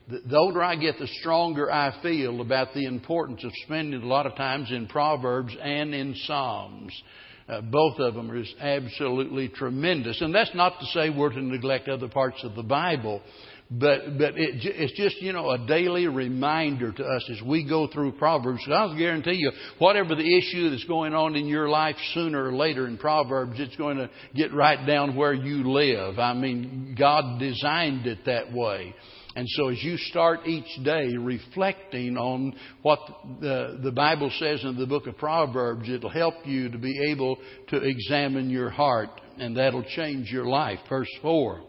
the, 0.08 0.20
the 0.30 0.36
older 0.36 0.62
I 0.62 0.76
get, 0.76 0.99
the 0.99 1.08
stronger 1.21 1.71
I 1.71 2.00
feel 2.02 2.40
about 2.40 2.73
the 2.73 2.86
importance 2.86 3.44
of 3.44 3.52
spending 3.64 4.00
a 4.00 4.06
lot 4.06 4.26
of 4.26 4.34
times 4.36 4.71
in 4.71 4.86
Proverbs 4.86 5.54
and 5.60 5.94
in 5.94 6.14
Psalms. 6.25 7.02
Uh, 7.49 7.63
both 7.63 7.99
of 7.99 8.15
them 8.15 8.30
are 8.30 8.43
just 8.43 8.54
absolutely 8.61 9.49
tremendous. 9.49 10.21
And 10.21 10.34
that's 10.34 10.54
not 10.54 10.78
to 10.80 10.87
say 10.87 11.08
we're 11.08 11.32
to 11.32 11.41
neglect 11.41 11.89
other 11.89 12.08
parts 12.08 12.45
of 12.45 12.54
the 12.54 12.63
Bible, 12.63 13.23
but 13.71 14.19
but 14.19 14.39
it, 14.39 14.61
it's 14.63 14.93
just 14.95 15.21
you 15.21 15.32
know 15.32 15.50
a 15.50 15.67
daily 15.67 16.06
reminder 16.06 16.93
to 16.93 17.04
us 17.04 17.28
as 17.30 17.41
we 17.43 17.67
go 17.69 17.87
through 17.87 18.13
Proverbs. 18.13 18.61
I'll 18.71 18.97
guarantee 18.97 19.34
you, 19.34 19.52
whatever 19.78 20.15
the 20.15 20.39
issue 20.39 20.71
that's 20.71 20.84
going 20.84 21.15
on 21.15 21.37
in 21.37 21.47
your 21.47 21.69
life, 21.69 21.97
sooner 22.15 22.49
or 22.49 22.54
later 22.54 22.87
in 22.87 22.99
Proverbs, 22.99 23.54
it's 23.58 23.76
going 23.76 23.99
to 23.99 24.11
get 24.34 24.54
right 24.54 24.87
down 24.87 25.17
where 25.17 25.34
you 25.34 25.71
live. 25.71 26.19
I 26.19 26.34
mean, 26.34 26.97
God 26.99 27.39
designed 27.39 28.06
it 28.06 28.26
that 28.26 28.52
way. 28.52 28.95
And 29.38 29.48
so 29.50 29.68
as 29.68 29.80
you 29.84 29.96
start 29.98 30.48
each 30.48 30.82
day 30.82 31.16
reflecting 31.16 32.16
on 32.16 32.56
what 32.82 32.98
the, 33.40 33.78
the 33.84 33.92
Bible 33.92 34.32
says 34.36 34.64
in 34.64 34.76
the 34.76 34.84
book 34.84 35.06
of 35.06 35.16
Proverbs, 35.16 35.88
it'll 35.88 36.10
help 36.10 36.34
you 36.44 36.68
to 36.68 36.76
be 36.76 37.12
able 37.12 37.38
to 37.68 37.76
examine 37.76 38.50
your 38.50 38.68
heart, 38.68 39.10
and 39.38 39.56
that'll 39.56 39.84
change 39.94 40.32
your 40.32 40.46
life. 40.46 40.80
Verse 40.88 41.06
4. 41.22 41.60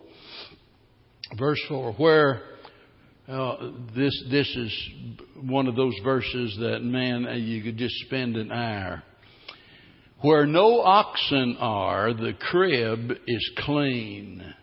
Verse 1.37 1.61
4, 1.69 1.93
where 1.93 2.41
uh, 3.27 3.57
this, 3.95 4.19
this 4.31 4.47
is 4.55 4.89
one 5.39 5.67
of 5.67 5.75
those 5.75 5.93
verses 6.03 6.57
that, 6.59 6.79
man, 6.81 7.27
you 7.37 7.61
could 7.61 7.77
just 7.77 7.93
spend 8.07 8.35
an 8.35 8.51
hour. 8.51 9.03
Where 10.21 10.47
no 10.47 10.81
oxen 10.81 11.55
are, 11.59 12.15
the 12.15 12.33
crib 12.33 13.11
is 13.27 13.51
clean 13.59 14.55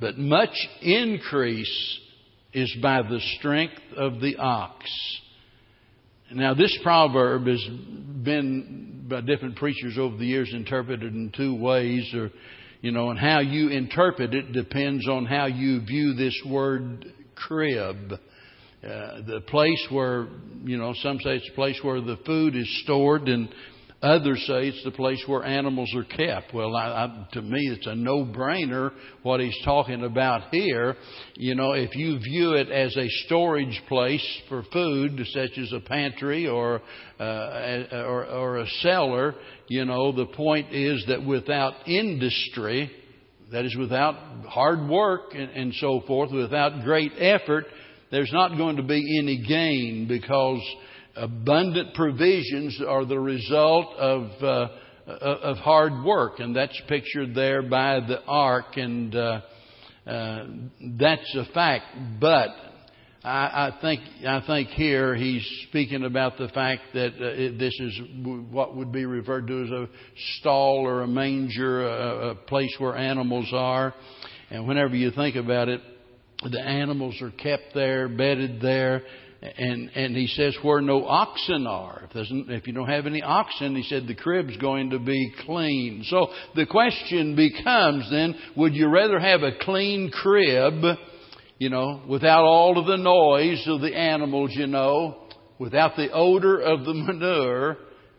but 0.00 0.18
much 0.18 0.54
increase 0.82 2.00
is 2.52 2.74
by 2.80 3.02
the 3.02 3.20
strength 3.38 3.80
of 3.96 4.20
the 4.20 4.36
ox. 4.36 4.84
Now, 6.32 6.54
this 6.54 6.76
proverb 6.82 7.46
has 7.46 7.64
been 8.24 9.06
by 9.08 9.20
different 9.20 9.56
preachers 9.56 9.96
over 9.98 10.16
the 10.16 10.26
years 10.26 10.50
interpreted 10.52 11.12
in 11.14 11.32
two 11.36 11.54
ways, 11.54 12.12
or 12.14 12.30
you 12.80 12.92
know, 12.92 13.10
and 13.10 13.18
how 13.18 13.40
you 13.40 13.68
interpret 13.68 14.34
it 14.34 14.52
depends 14.52 15.08
on 15.08 15.26
how 15.26 15.46
you 15.46 15.80
view 15.84 16.14
this 16.14 16.38
word 16.48 17.06
crib. 17.34 18.12
Uh, 18.12 19.22
the 19.26 19.42
place 19.48 19.86
where, 19.90 20.26
you 20.64 20.76
know, 20.76 20.92
some 21.02 21.18
say 21.20 21.36
it's 21.36 21.48
a 21.50 21.54
place 21.54 21.78
where 21.82 22.02
the 22.02 22.18
food 22.26 22.54
is 22.54 22.82
stored 22.82 23.28
and 23.28 23.48
Others 24.02 24.44
say 24.46 24.68
it's 24.68 24.84
the 24.84 24.90
place 24.90 25.22
where 25.26 25.42
animals 25.44 25.90
are 25.96 26.04
kept. 26.04 26.52
Well, 26.52 26.76
I, 26.76 26.88
I, 26.88 27.26
to 27.32 27.40
me, 27.40 27.58
it's 27.70 27.86
a 27.86 27.94
no-brainer 27.94 28.92
what 29.22 29.40
he's 29.40 29.58
talking 29.64 30.04
about 30.04 30.50
here. 30.50 30.96
You 31.36 31.54
know, 31.54 31.72
if 31.72 31.96
you 31.96 32.18
view 32.18 32.52
it 32.52 32.68
as 32.68 32.94
a 32.96 33.08
storage 33.26 33.80
place 33.88 34.26
for 34.48 34.62
food, 34.72 35.18
such 35.32 35.56
as 35.58 35.72
a 35.72 35.80
pantry 35.80 36.46
or 36.46 36.82
uh, 37.18 37.84
or, 37.92 38.26
or 38.26 38.58
a 38.58 38.66
cellar, 38.80 39.36
you 39.68 39.86
know, 39.86 40.12
the 40.12 40.26
point 40.26 40.74
is 40.74 41.02
that 41.08 41.24
without 41.24 41.72
industry, 41.88 42.90
that 43.52 43.64
is, 43.64 43.74
without 43.76 44.16
hard 44.46 44.86
work 44.86 45.32
and, 45.34 45.50
and 45.50 45.74
so 45.74 46.02
forth, 46.06 46.30
without 46.30 46.82
great 46.84 47.12
effort, 47.16 47.64
there's 48.10 48.32
not 48.32 48.56
going 48.56 48.76
to 48.76 48.82
be 48.82 49.18
any 49.18 49.44
gain 49.46 50.06
because 50.08 50.60
abundant 51.16 51.94
provisions 51.94 52.80
are 52.86 53.04
the 53.04 53.18
result 53.18 53.94
of 53.96 54.42
uh, 54.42 54.68
of 55.06 55.58
hard 55.58 56.04
work, 56.04 56.40
and 56.40 56.56
that's 56.56 56.80
pictured 56.88 57.34
there 57.34 57.62
by 57.62 58.00
the 58.00 58.22
ark, 58.26 58.76
and 58.76 59.14
uh, 59.14 59.40
uh, 60.06 60.46
that's 60.98 61.36
a 61.36 61.44
fact. 61.52 61.84
But 62.20 62.48
I, 63.22 63.68
I 63.68 63.78
think 63.80 64.00
I 64.26 64.42
think 64.46 64.68
here 64.70 65.14
he's 65.14 65.46
speaking 65.68 66.04
about 66.04 66.38
the 66.38 66.48
fact 66.48 66.82
that 66.94 67.12
uh, 67.20 67.26
it, 67.26 67.58
this 67.58 67.78
is 67.80 68.00
what 68.50 68.76
would 68.76 68.92
be 68.92 69.04
referred 69.04 69.46
to 69.46 69.64
as 69.64 69.70
a 69.70 69.88
stall 70.38 70.86
or 70.86 71.02
a 71.02 71.08
manger, 71.08 71.86
a, 71.86 72.30
a 72.30 72.34
place 72.34 72.74
where 72.78 72.96
animals 72.96 73.50
are, 73.52 73.94
and 74.50 74.66
whenever 74.66 74.96
you 74.96 75.10
think 75.10 75.36
about 75.36 75.68
it, 75.68 75.80
the 76.50 76.60
animals 76.60 77.20
are 77.20 77.30
kept 77.30 77.74
there, 77.74 78.08
bedded 78.08 78.60
there 78.60 79.02
and 79.44 79.90
and 79.94 80.16
he 80.16 80.26
says 80.26 80.56
where 80.62 80.80
no 80.80 81.06
oxen 81.06 81.66
are. 81.66 82.08
If, 82.14 82.26
if 82.48 82.66
you 82.66 82.72
don't 82.72 82.88
have 82.88 83.06
any 83.06 83.22
oxen, 83.22 83.76
he 83.76 83.82
said 83.82 84.06
the 84.06 84.14
crib's 84.14 84.56
going 84.56 84.90
to 84.90 84.98
be 84.98 85.32
clean. 85.44 86.04
So 86.08 86.28
the 86.54 86.66
question 86.66 87.36
becomes 87.36 88.08
then, 88.10 88.34
would 88.56 88.74
you 88.74 88.88
rather 88.88 89.18
have 89.18 89.42
a 89.42 89.52
clean 89.60 90.10
crib, 90.10 90.82
you 91.58 91.68
know, 91.68 92.02
without 92.08 92.44
all 92.44 92.78
of 92.78 92.86
the 92.86 92.96
noise 92.96 93.62
of 93.66 93.82
the 93.82 93.94
animals, 93.94 94.52
you 94.54 94.66
know, 94.66 95.28
without 95.58 95.96
the 95.96 96.10
odor 96.10 96.60
of 96.60 96.84
the 96.84 96.94
manure, 96.94 97.76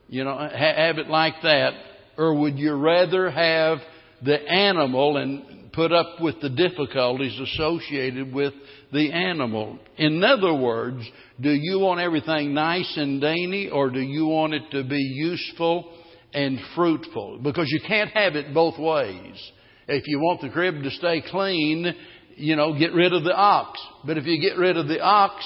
you 0.08 0.24
know, 0.24 0.38
have 0.38 1.00
it 1.00 1.08
like 1.08 1.36
that, 1.42 1.72
or 2.18 2.40
would 2.40 2.60
you 2.60 2.74
rather 2.74 3.32
have 3.32 3.80
the 4.24 4.40
animal 4.40 5.18
and 5.18 5.72
put 5.74 5.92
up 5.92 6.22
with 6.22 6.40
the 6.42 6.50
difficulties 6.50 7.38
associated 7.40 8.34
with 8.34 8.54
the 8.96 9.12
animal. 9.12 9.78
In 9.98 10.24
other 10.24 10.54
words, 10.54 11.08
do 11.40 11.52
you 11.52 11.80
want 11.80 12.00
everything 12.00 12.54
nice 12.54 12.96
and 12.98 13.22
dainty 13.22 13.70
or 13.70 13.90
do 13.90 14.00
you 14.00 14.26
want 14.26 14.54
it 14.54 14.64
to 14.72 14.84
be 14.84 14.98
useful 14.98 15.92
and 16.36 16.60
fruitful 16.76 17.40
because 17.42 17.70
you 17.70 17.80
can't 17.88 18.12
have 18.12 18.36
it 18.36 18.54
both 18.54 18.78
ways. 18.78 19.52
If 19.88 20.06
you 20.08 20.20
want 20.20 20.42
the 20.42 20.50
crib 20.50 20.84
to 20.84 20.92
stay 20.92 21.24
clean, 21.32 21.96
you 22.36 22.56
know, 22.58 22.78
get 22.78 22.94
rid 22.94 23.14
of 23.14 23.24
the 23.24 23.34
ox. 23.34 23.80
But 24.06 24.18
if 24.18 24.26
you 24.26 24.42
get 24.42 24.58
rid 24.58 24.76
of 24.76 24.88
the 24.88 25.00
ox, 25.00 25.44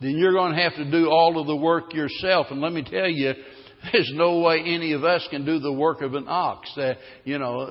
then 0.00 0.16
you're 0.16 0.32
going 0.32 0.54
to 0.54 0.62
have 0.62 0.74
to 0.76 0.90
do 0.90 1.10
all 1.10 1.38
of 1.38 1.46
the 1.46 1.56
work 1.56 1.92
yourself. 1.92 2.46
And 2.50 2.60
let 2.60 2.72
me 2.72 2.82
tell 2.82 3.08
you, 3.08 3.34
there's 3.92 4.10
no 4.14 4.40
way 4.40 4.62
any 4.64 4.92
of 4.92 5.04
us 5.04 5.26
can 5.30 5.44
do 5.44 5.58
the 5.58 5.72
work 5.72 6.02
of 6.02 6.14
an 6.14 6.26
ox. 6.28 6.70
Uh, 6.76 6.94
you 7.24 7.38
know, 7.38 7.66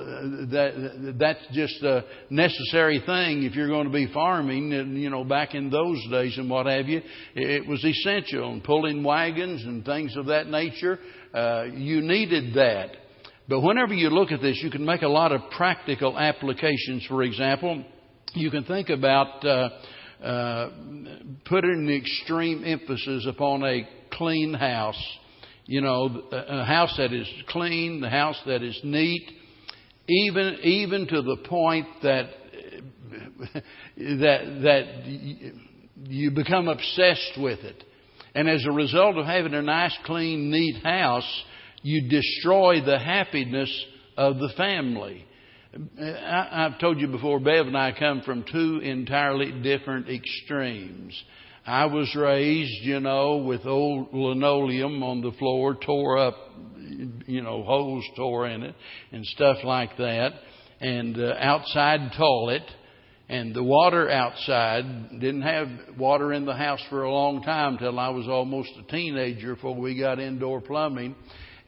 that, 0.46 1.16
that's 1.18 1.40
just 1.52 1.82
a 1.82 2.04
necessary 2.30 3.02
thing 3.04 3.44
if 3.44 3.54
you're 3.54 3.68
going 3.68 3.86
to 3.86 3.92
be 3.92 4.12
farming. 4.12 4.72
And, 4.72 5.00
you 5.00 5.10
know, 5.10 5.24
back 5.24 5.54
in 5.54 5.70
those 5.70 5.98
days 6.10 6.36
and 6.36 6.50
what 6.50 6.66
have 6.66 6.86
you, 6.88 7.02
it 7.34 7.66
was 7.66 7.84
essential. 7.84 8.52
And 8.52 8.62
pulling 8.64 9.04
wagons 9.04 9.62
and 9.64 9.84
things 9.84 10.16
of 10.16 10.26
that 10.26 10.48
nature, 10.48 10.98
uh, 11.32 11.64
you 11.64 12.00
needed 12.00 12.54
that. 12.54 12.90
But 13.48 13.60
whenever 13.60 13.94
you 13.94 14.10
look 14.10 14.30
at 14.32 14.40
this, 14.40 14.60
you 14.62 14.70
can 14.70 14.84
make 14.84 15.02
a 15.02 15.08
lot 15.08 15.32
of 15.32 15.42
practical 15.56 16.18
applications. 16.18 17.04
For 17.06 17.22
example, 17.22 17.84
you 18.34 18.50
can 18.50 18.64
think 18.64 18.90
about 18.90 19.44
uh, 19.44 19.68
uh, 20.24 20.70
putting 21.46 21.86
the 21.86 21.96
extreme 21.96 22.64
emphasis 22.64 23.26
upon 23.28 23.64
a 23.64 23.88
clean 24.12 24.54
house. 24.54 25.02
You 25.70 25.82
know, 25.82 26.24
a 26.32 26.64
house 26.64 26.92
that 26.96 27.12
is 27.12 27.28
clean, 27.46 28.00
the 28.00 28.10
house 28.10 28.36
that 28.44 28.60
is 28.60 28.76
neat, 28.82 29.30
even 30.08 30.56
even 30.64 31.06
to 31.06 31.22
the 31.22 31.36
point 31.48 31.86
that 32.02 32.24
that 33.96 34.62
that 34.64 34.84
you 36.08 36.32
become 36.32 36.66
obsessed 36.66 37.38
with 37.38 37.60
it. 37.60 37.84
And 38.34 38.48
as 38.48 38.66
a 38.66 38.72
result 38.72 39.16
of 39.16 39.26
having 39.26 39.54
a 39.54 39.62
nice, 39.62 39.96
clean, 40.06 40.50
neat 40.50 40.82
house, 40.82 41.44
you 41.82 42.08
destroy 42.08 42.84
the 42.84 42.98
happiness 42.98 43.70
of 44.16 44.38
the 44.38 44.50
family. 44.56 45.24
I, 46.00 46.68
have 46.68 46.80
told 46.80 46.98
you 46.98 47.06
before, 47.06 47.38
Bev 47.38 47.68
and 47.68 47.78
I 47.78 47.92
come 47.96 48.22
from 48.22 48.44
two 48.50 48.80
entirely 48.82 49.52
different 49.62 50.08
extremes. 50.08 51.14
I 51.66 51.86
was 51.86 52.14
raised, 52.16 52.84
you 52.84 53.00
know, 53.00 53.38
with 53.38 53.66
old 53.66 54.12
linoleum 54.12 55.02
on 55.02 55.20
the 55.20 55.32
floor, 55.32 55.74
tore 55.74 56.18
up, 56.18 56.36
you 57.26 57.42
know, 57.42 57.62
holes 57.62 58.04
tore 58.16 58.48
in 58.48 58.62
it 58.62 58.74
and 59.12 59.24
stuff 59.26 59.58
like 59.62 59.96
that, 59.98 60.32
and 60.80 61.18
uh, 61.18 61.34
outside 61.38 62.12
toilet. 62.16 62.62
And 63.28 63.54
the 63.54 63.62
water 63.62 64.10
outside 64.10 65.20
didn't 65.20 65.42
have 65.42 65.68
water 65.96 66.32
in 66.32 66.46
the 66.46 66.56
house 66.56 66.80
for 66.90 67.04
a 67.04 67.12
long 67.12 67.42
time 67.42 67.78
till 67.78 67.96
I 67.96 68.08
was 68.08 68.26
almost 68.26 68.70
a 68.76 68.90
teenager 68.90 69.54
before 69.54 69.76
we 69.76 69.96
got 69.96 70.18
indoor 70.18 70.60
plumbing. 70.60 71.14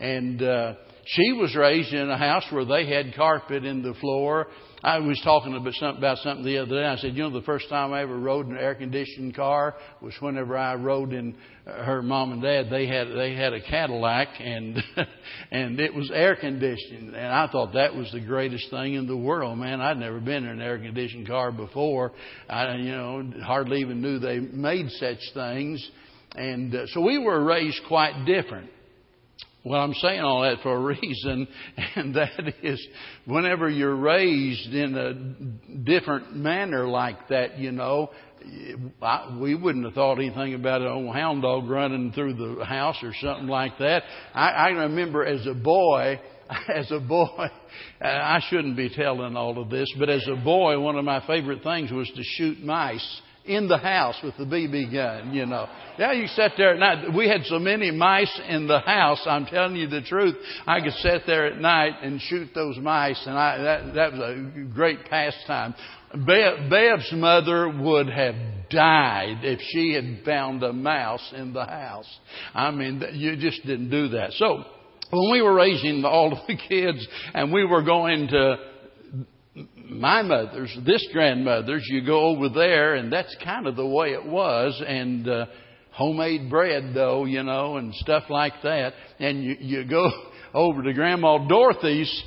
And 0.00 0.42
uh, 0.42 0.74
she 1.04 1.32
was 1.32 1.54
raised 1.56 1.92
in 1.92 2.10
a 2.10 2.18
house 2.18 2.44
where 2.50 2.64
they 2.64 2.86
had 2.86 3.14
carpet 3.14 3.64
in 3.64 3.82
the 3.82 3.94
floor. 3.94 4.48
I 4.84 4.98
was 4.98 5.20
talking 5.22 5.54
about 5.54 6.18
something, 6.18 6.44
the 6.44 6.58
other 6.58 6.74
day. 6.80 6.84
I 6.84 6.96
said, 6.96 7.14
you 7.14 7.22
know, 7.22 7.30
the 7.30 7.44
first 7.46 7.68
time 7.68 7.92
I 7.92 8.02
ever 8.02 8.18
rode 8.18 8.46
in 8.46 8.52
an 8.52 8.58
air 8.58 8.74
conditioned 8.74 9.34
car 9.36 9.76
was 10.00 10.14
whenever 10.20 10.56
I 10.56 10.74
rode 10.74 11.12
in 11.12 11.36
uh, 11.66 11.84
her 11.84 12.02
mom 12.02 12.32
and 12.32 12.42
dad. 12.42 12.66
They 12.68 12.86
had 12.86 13.08
they 13.08 13.34
had 13.34 13.52
a 13.52 13.60
Cadillac 13.60 14.28
and 14.40 14.82
and 15.52 15.78
it 15.78 15.94
was 15.94 16.10
air 16.12 16.34
conditioned, 16.34 17.14
and 17.14 17.26
I 17.26 17.46
thought 17.46 17.74
that 17.74 17.94
was 17.94 18.10
the 18.12 18.20
greatest 18.20 18.70
thing 18.70 18.94
in 18.94 19.06
the 19.06 19.16
world. 19.16 19.56
Man, 19.58 19.80
I'd 19.80 19.98
never 19.98 20.20
been 20.20 20.44
in 20.44 20.50
an 20.50 20.60
air 20.60 20.78
conditioned 20.78 21.28
car 21.28 21.52
before. 21.52 22.12
I 22.48 22.74
you 22.74 22.92
know 22.92 23.32
hardly 23.44 23.80
even 23.80 24.02
knew 24.02 24.18
they 24.18 24.40
made 24.40 24.90
such 24.90 25.20
things, 25.32 25.88
and 26.34 26.74
uh, 26.74 26.86
so 26.88 27.02
we 27.02 27.18
were 27.18 27.42
raised 27.44 27.80
quite 27.86 28.24
different. 28.24 28.70
Well, 29.64 29.80
I'm 29.80 29.94
saying 29.94 30.20
all 30.20 30.42
that 30.42 30.60
for 30.62 30.76
a 30.76 30.80
reason, 31.00 31.46
and 31.94 32.14
that 32.16 32.54
is 32.62 32.84
whenever 33.26 33.68
you're 33.68 33.94
raised 33.94 34.74
in 34.74 34.96
a 34.96 35.78
different 35.84 36.34
manner 36.34 36.88
like 36.88 37.28
that, 37.28 37.58
you 37.58 37.70
know, 37.70 38.10
I, 39.00 39.38
we 39.40 39.54
wouldn't 39.54 39.84
have 39.84 39.94
thought 39.94 40.18
anything 40.18 40.54
about 40.54 40.80
an 40.80 40.88
old 40.88 41.14
hound 41.14 41.42
dog 41.42 41.68
running 41.70 42.10
through 42.12 42.34
the 42.34 42.64
house 42.64 42.96
or 43.02 43.12
something 43.20 43.46
like 43.46 43.78
that. 43.78 44.02
I, 44.34 44.48
I 44.48 44.68
remember 44.68 45.24
as 45.24 45.46
a 45.46 45.54
boy, 45.54 46.20
as 46.68 46.90
a 46.90 46.98
boy, 46.98 47.46
I 48.00 48.40
shouldn't 48.48 48.76
be 48.76 48.90
telling 48.90 49.36
all 49.36 49.60
of 49.62 49.70
this, 49.70 49.88
but 49.96 50.10
as 50.10 50.26
a 50.28 50.34
boy, 50.42 50.80
one 50.80 50.96
of 50.96 51.04
my 51.04 51.24
favorite 51.24 51.62
things 51.62 51.92
was 51.92 52.10
to 52.16 52.22
shoot 52.22 52.60
mice 52.60 53.20
in 53.44 53.66
the 53.66 53.78
house 53.78 54.16
with 54.22 54.36
the 54.36 54.44
BB 54.44 54.92
gun, 54.92 55.34
you 55.34 55.46
know. 55.46 55.68
Yeah, 55.98 56.12
you 56.12 56.26
sat 56.28 56.52
there 56.56 56.74
at 56.74 56.78
night. 56.78 57.14
We 57.14 57.28
had 57.28 57.44
so 57.44 57.58
many 57.58 57.90
mice 57.90 58.40
in 58.48 58.66
the 58.66 58.78
house. 58.80 59.22
I'm 59.26 59.46
telling 59.46 59.76
you 59.76 59.88
the 59.88 60.00
truth. 60.00 60.36
I 60.66 60.80
could 60.80 60.92
sit 60.94 61.22
there 61.26 61.46
at 61.46 61.58
night 61.60 61.94
and 62.02 62.20
shoot 62.20 62.50
those 62.54 62.78
mice, 62.78 63.20
and 63.26 63.36
I, 63.36 63.58
that, 63.58 63.94
that 63.94 64.12
was 64.12 64.20
a 64.20 64.74
great 64.74 65.04
pastime. 65.06 65.74
Bev, 66.14 66.70
Bev's 66.70 67.10
mother 67.12 67.68
would 67.68 68.08
have 68.08 68.34
died 68.70 69.38
if 69.42 69.60
she 69.70 69.94
had 69.94 70.24
found 70.24 70.62
a 70.62 70.72
mouse 70.72 71.32
in 71.34 71.52
the 71.52 71.64
house. 71.64 72.08
I 72.54 72.70
mean, 72.70 73.02
you 73.14 73.36
just 73.36 73.64
didn't 73.66 73.90
do 73.90 74.08
that. 74.08 74.32
So, 74.32 74.64
when 75.10 75.30
we 75.30 75.42
were 75.42 75.54
raising 75.54 76.04
all 76.04 76.32
of 76.32 76.46
the 76.46 76.56
kids 76.68 77.06
and 77.34 77.52
we 77.52 77.64
were 77.64 77.82
going 77.82 78.28
to 78.28 78.56
my 79.88 80.22
mother's, 80.22 80.76
this 80.84 81.06
grandmother's, 81.12 81.86
you 81.88 82.04
go 82.04 82.26
over 82.26 82.48
there, 82.48 82.94
and 82.94 83.12
that's 83.12 83.34
kind 83.44 83.66
of 83.66 83.76
the 83.76 83.86
way 83.86 84.12
it 84.12 84.24
was. 84.24 84.82
And 84.86 85.28
uh, 85.28 85.46
homemade 85.92 86.50
bread, 86.50 86.92
though, 86.94 87.24
you 87.24 87.42
know, 87.42 87.76
and 87.76 87.94
stuff 87.94 88.24
like 88.28 88.54
that. 88.62 88.94
And 89.18 89.42
you, 89.42 89.56
you 89.60 89.84
go 89.84 90.10
over 90.54 90.82
to 90.82 90.92
Grandma 90.92 91.46
Dorothy's. 91.46 92.22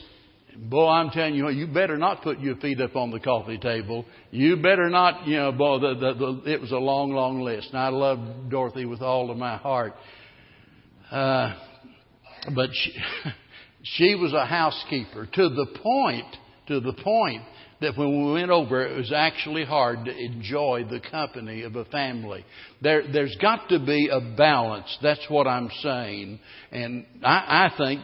Boy, 0.57 0.87
I'm 0.87 1.09
telling 1.09 1.35
you, 1.35 1.49
you 1.49 1.67
better 1.67 1.97
not 1.97 2.21
put 2.23 2.39
your 2.39 2.55
feet 2.57 2.79
up 2.79 2.95
on 2.95 3.11
the 3.11 3.19
coffee 3.19 3.57
table. 3.57 4.05
You 4.31 4.55
better 4.55 4.89
not, 4.89 5.27
you 5.27 5.35
know, 5.35 5.51
boy, 5.51 5.79
the, 5.79 5.95
the, 5.95 6.13
the, 6.13 6.51
it 6.53 6.61
was 6.61 6.71
a 6.71 6.77
long, 6.77 7.11
long 7.11 7.41
list. 7.41 7.69
And 7.71 7.79
I 7.79 7.89
love 7.89 8.49
Dorothy 8.49 8.85
with 8.85 9.01
all 9.01 9.31
of 9.31 9.37
my 9.37 9.57
heart. 9.57 9.95
Uh, 11.11 11.55
but 12.53 12.69
she, 12.71 12.93
she 13.83 14.15
was 14.15 14.31
a 14.33 14.45
housekeeper 14.45 15.25
to 15.25 15.49
the 15.49 15.65
point, 15.83 16.37
to 16.67 16.79
the 16.79 16.93
point 16.93 17.43
that 17.81 17.97
when 17.97 18.25
we 18.25 18.33
went 18.33 18.51
over, 18.51 18.85
it 18.85 18.95
was 18.95 19.11
actually 19.13 19.65
hard 19.65 20.05
to 20.05 20.11
enjoy 20.11 20.85
the 20.89 21.01
company 21.11 21.63
of 21.63 21.75
a 21.75 21.83
family. 21.85 22.45
There, 22.81 23.03
there's 23.11 23.35
got 23.41 23.67
to 23.69 23.79
be 23.79 24.09
a 24.09 24.21
balance. 24.35 24.97
That's 25.01 25.25
what 25.29 25.45
I'm 25.45 25.69
saying. 25.81 26.39
And 26.71 27.05
I, 27.23 27.69
I 27.69 27.77
think 27.77 28.01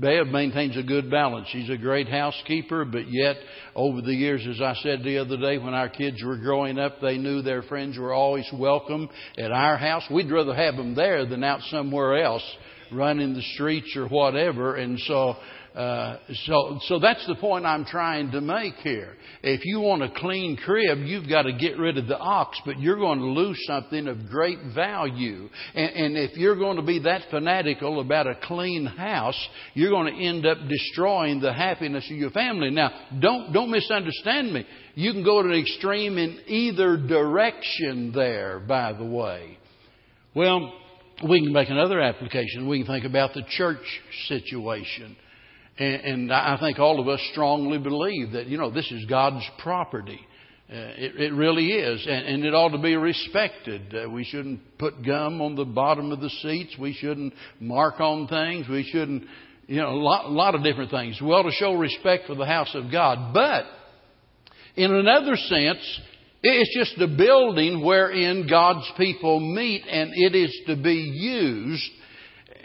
Bev 0.00 0.26
maintains 0.26 0.76
a 0.76 0.82
good 0.82 1.10
balance. 1.10 1.46
She's 1.52 1.70
a 1.70 1.76
great 1.76 2.08
housekeeper, 2.08 2.84
but 2.84 3.08
yet, 3.08 3.36
over 3.76 4.02
the 4.02 4.12
years, 4.12 4.44
as 4.48 4.60
I 4.60 4.74
said 4.82 5.04
the 5.04 5.18
other 5.18 5.36
day, 5.36 5.58
when 5.58 5.74
our 5.74 5.88
kids 5.88 6.22
were 6.22 6.36
growing 6.38 6.78
up, 6.78 7.00
they 7.00 7.16
knew 7.16 7.42
their 7.42 7.62
friends 7.62 7.96
were 7.96 8.12
always 8.12 8.48
welcome 8.52 9.08
at 9.38 9.52
our 9.52 9.76
house. 9.76 10.02
We'd 10.10 10.30
rather 10.30 10.54
have 10.54 10.76
them 10.76 10.94
there 10.94 11.26
than 11.26 11.44
out 11.44 11.60
somewhere 11.70 12.22
else, 12.22 12.44
running 12.90 13.34
the 13.34 13.42
streets 13.54 13.94
or 13.96 14.08
whatever. 14.08 14.76
And 14.76 14.98
so, 14.98 15.36
uh, 15.74 16.18
so, 16.44 16.78
so 16.82 16.98
that's 16.98 17.26
the 17.26 17.34
point 17.36 17.64
I'm 17.64 17.86
trying 17.86 18.30
to 18.32 18.42
make 18.42 18.74
here. 18.76 19.14
If 19.42 19.64
you 19.64 19.80
want 19.80 20.02
a 20.02 20.12
clean 20.14 20.58
crib, 20.58 20.98
you've 20.98 21.28
got 21.28 21.42
to 21.42 21.52
get 21.52 21.78
rid 21.78 21.96
of 21.96 22.06
the 22.06 22.18
ox, 22.18 22.60
but 22.66 22.78
you're 22.78 22.98
going 22.98 23.20
to 23.20 23.24
lose 23.24 23.58
something 23.66 24.06
of 24.06 24.28
great 24.28 24.58
value. 24.74 25.48
And, 25.74 25.90
and 25.90 26.16
if 26.18 26.36
you're 26.36 26.56
going 26.56 26.76
to 26.76 26.82
be 26.82 26.98
that 27.00 27.22
fanatical 27.30 28.00
about 28.00 28.26
a 28.26 28.34
clean 28.42 28.84
house, 28.84 29.48
you're 29.72 29.90
going 29.90 30.14
to 30.14 30.22
end 30.22 30.44
up 30.44 30.58
destroying 30.68 31.40
the 31.40 31.54
happiness 31.54 32.04
of 32.10 32.18
your 32.18 32.30
family. 32.30 32.70
Now, 32.70 32.90
don't, 33.18 33.52
don't 33.54 33.70
misunderstand 33.70 34.52
me. 34.52 34.66
You 34.94 35.12
can 35.12 35.24
go 35.24 35.42
to 35.42 35.48
an 35.48 35.58
extreme 35.58 36.18
in 36.18 36.38
either 36.48 36.98
direction 36.98 38.12
there, 38.14 38.60
by 38.60 38.92
the 38.92 39.06
way. 39.06 39.56
Well, 40.34 40.70
we 41.26 41.42
can 41.42 41.52
make 41.52 41.70
another 41.70 42.00
application. 42.00 42.68
We 42.68 42.84
can 42.84 42.86
think 42.86 43.06
about 43.06 43.32
the 43.32 43.42
church 43.48 43.78
situation. 44.28 45.16
And, 45.78 46.30
I 46.32 46.58
think 46.60 46.78
all 46.78 47.00
of 47.00 47.08
us 47.08 47.20
strongly 47.32 47.78
believe 47.78 48.32
that, 48.32 48.46
you 48.46 48.58
know, 48.58 48.70
this 48.70 48.90
is 48.92 49.06
God's 49.06 49.44
property. 49.62 50.20
Uh, 50.70 50.74
it, 50.74 51.20
it, 51.20 51.32
really 51.34 51.72
is, 51.72 52.06
and, 52.06 52.26
and, 52.26 52.44
it 52.44 52.54
ought 52.54 52.70
to 52.70 52.78
be 52.78 52.94
respected. 52.94 53.94
Uh, 53.94 54.08
we 54.08 54.24
shouldn't 54.24 54.78
put 54.78 55.04
gum 55.04 55.42
on 55.42 55.54
the 55.54 55.64
bottom 55.64 56.12
of 56.12 56.20
the 56.20 56.30
seats. 56.30 56.76
We 56.78 56.94
shouldn't 56.94 57.34
mark 57.60 58.00
on 58.00 58.26
things. 58.26 58.66
We 58.68 58.84
shouldn't, 58.90 59.24
you 59.66 59.76
know, 59.76 59.90
a 59.90 60.00
lot, 60.00 60.26
a 60.26 60.28
lot 60.28 60.54
of 60.54 60.62
different 60.62 60.90
things. 60.90 61.20
Well, 61.22 61.42
to 61.42 61.50
show 61.50 61.74
respect 61.74 62.26
for 62.26 62.34
the 62.36 62.46
house 62.46 62.74
of 62.74 62.90
God. 62.90 63.34
But, 63.34 63.64
in 64.76 64.94
another 64.94 65.36
sense, 65.36 66.00
it's 66.42 66.76
just 66.76 67.00
a 67.00 67.16
building 67.16 67.84
wherein 67.84 68.46
God's 68.48 68.90
people 68.96 69.40
meet, 69.40 69.84
and 69.86 70.10
it 70.14 70.34
is 70.34 70.58
to 70.68 70.76
be 70.76 70.94
used 70.94 71.90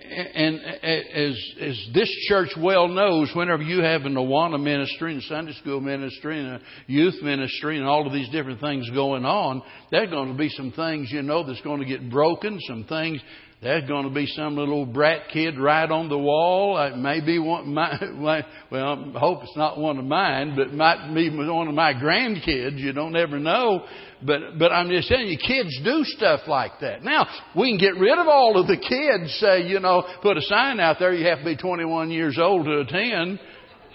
and 0.09 0.59
as, 0.83 1.53
as 1.59 1.87
this 1.93 2.09
church 2.27 2.49
well 2.57 2.87
knows, 2.87 3.31
whenever 3.33 3.63
you 3.63 3.81
have 3.81 4.03
an 4.03 4.15
Awana 4.15 4.61
ministry 4.61 5.13
and 5.13 5.23
Sunday 5.23 5.53
school 5.53 5.81
ministry 5.81 6.39
and 6.39 6.47
a 6.47 6.61
youth 6.87 7.15
ministry 7.21 7.77
and 7.77 7.85
all 7.85 8.07
of 8.07 8.13
these 8.13 8.29
different 8.29 8.59
things 8.59 8.89
going 8.91 9.25
on, 9.25 9.61
there's 9.91 10.09
going 10.09 10.31
to 10.31 10.37
be 10.37 10.49
some 10.49 10.71
things, 10.71 11.11
you 11.11 11.21
know, 11.21 11.45
that's 11.45 11.61
going 11.61 11.79
to 11.79 11.85
get 11.85 12.09
broken, 12.09 12.59
some 12.67 12.85
things 12.85 13.21
there's 13.59 13.87
going 13.87 14.07
to 14.07 14.13
be 14.13 14.27
some 14.27 14.55
little 14.55 14.85
brat 14.85 15.29
kid 15.33 15.59
write 15.59 15.89
on 15.89 16.09
the 16.09 16.17
wall. 16.17 16.77
It 16.79 16.95
may 16.95 17.21
be 17.21 17.39
one, 17.39 17.73
my, 17.73 18.45
well, 18.71 19.11
I 19.15 19.19
hope 19.19 19.41
it's 19.43 19.57
not 19.57 19.79
one 19.79 19.97
of 19.97 20.05
mine, 20.05 20.55
but 20.55 20.73
might 20.73 21.11
be 21.13 21.29
one 21.35 21.67
of 21.67 21.73
my 21.73 21.93
grandkids. 21.93 22.77
You 22.77 22.93
don't 22.93 23.15
ever 23.15 23.39
know. 23.39 23.83
But, 24.25 24.57
but 24.57 24.71
I'm 24.71 24.89
just 24.89 25.07
telling 25.07 25.27
you, 25.27 25.37
kids 25.37 25.79
do 25.83 26.03
stuff 26.03 26.41
like 26.47 26.79
that. 26.81 27.03
Now, 27.03 27.27
we 27.55 27.69
can 27.69 27.77
get 27.77 27.99
rid 27.99 28.17
of 28.17 28.27
all 28.27 28.59
of 28.59 28.67
the 28.67 28.77
kids, 28.77 29.37
say, 29.39 29.67
you 29.67 29.79
know, 29.79 30.03
put 30.23 30.37
a 30.37 30.41
sign 30.41 30.79
out 30.79 30.97
there, 30.99 31.13
you 31.13 31.27
have 31.27 31.39
to 31.39 31.45
be 31.45 31.55
21 31.55 32.09
years 32.09 32.37
old 32.39 32.65
to 32.65 32.79
attend, 32.79 33.39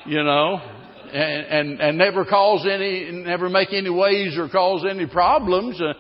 you 0.07 0.23
know, 0.23 0.61
and, 1.13 1.47
and, 1.47 1.81
and 1.81 1.99
never 1.99 2.25
cause 2.25 2.67
any, 2.71 3.11
never 3.11 3.49
make 3.49 3.73
any 3.73 3.91
waves 3.91 4.39
or 4.39 4.49
cause 4.49 4.85
any 4.89 5.07
problems. 5.07 5.81
Uh, 5.81 5.93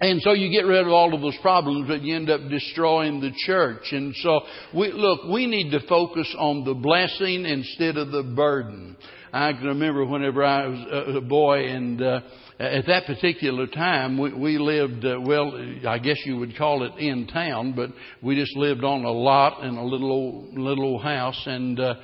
and 0.00 0.22
so 0.22 0.32
you 0.32 0.50
get 0.50 0.66
rid 0.66 0.84
of 0.84 0.88
all 0.88 1.14
of 1.14 1.20
those 1.20 1.36
problems, 1.42 1.86
but 1.86 2.00
you 2.00 2.16
end 2.16 2.30
up 2.30 2.40
destroying 2.48 3.20
the 3.20 3.32
church. 3.46 3.92
And 3.92 4.14
so, 4.16 4.40
we, 4.74 4.90
look, 4.92 5.30
we 5.30 5.46
need 5.46 5.70
to 5.72 5.86
focus 5.86 6.34
on 6.38 6.64
the 6.64 6.74
blessing 6.74 7.44
instead 7.44 7.98
of 7.98 8.10
the 8.10 8.22
burden. 8.22 8.96
I 9.32 9.52
can 9.52 9.64
remember 9.64 10.04
whenever 10.04 10.44
I 10.44 10.66
was 10.66 11.16
a 11.16 11.20
boy, 11.20 11.66
and 11.68 12.02
uh, 12.02 12.20
at 12.62 12.86
that 12.86 13.06
particular 13.06 13.66
time, 13.66 14.18
we, 14.18 14.32
we 14.32 14.58
lived, 14.58 15.04
uh, 15.04 15.20
well, 15.20 15.52
I 15.86 15.98
guess 15.98 16.18
you 16.24 16.36
would 16.36 16.56
call 16.56 16.84
it 16.84 16.92
in 16.98 17.26
town, 17.26 17.74
but 17.74 17.90
we 18.22 18.36
just 18.36 18.56
lived 18.56 18.84
on 18.84 19.04
a 19.04 19.10
lot 19.10 19.64
in 19.64 19.76
a 19.76 19.84
little 19.84 20.12
old, 20.12 20.58
little 20.58 20.84
old 20.84 21.02
house, 21.02 21.42
and 21.46 21.80
uh, 21.80 21.94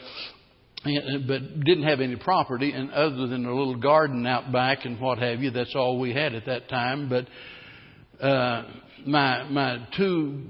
but 0.85 1.61
didn't 1.61 1.85
have 1.85 2.01
any 2.01 2.17
property, 2.17 2.73
and 2.73 2.91
other 2.91 3.27
than 3.29 3.47
a 3.47 3.55
little 3.55 3.77
garden 3.77 4.27
out 4.27 4.51
back 4.53 4.85
and 4.85 5.01
what 5.01 5.19
have 5.19 5.41
you, 5.41 5.51
that's 5.51 5.75
all 5.77 5.99
we 5.99 6.13
had 6.13 6.35
at 6.35 6.47
that 6.47 6.69
time. 6.69 7.09
But 7.09 8.25
uh, 8.25 8.65
my 9.07 9.45
my 9.49 9.89
two 9.97 10.43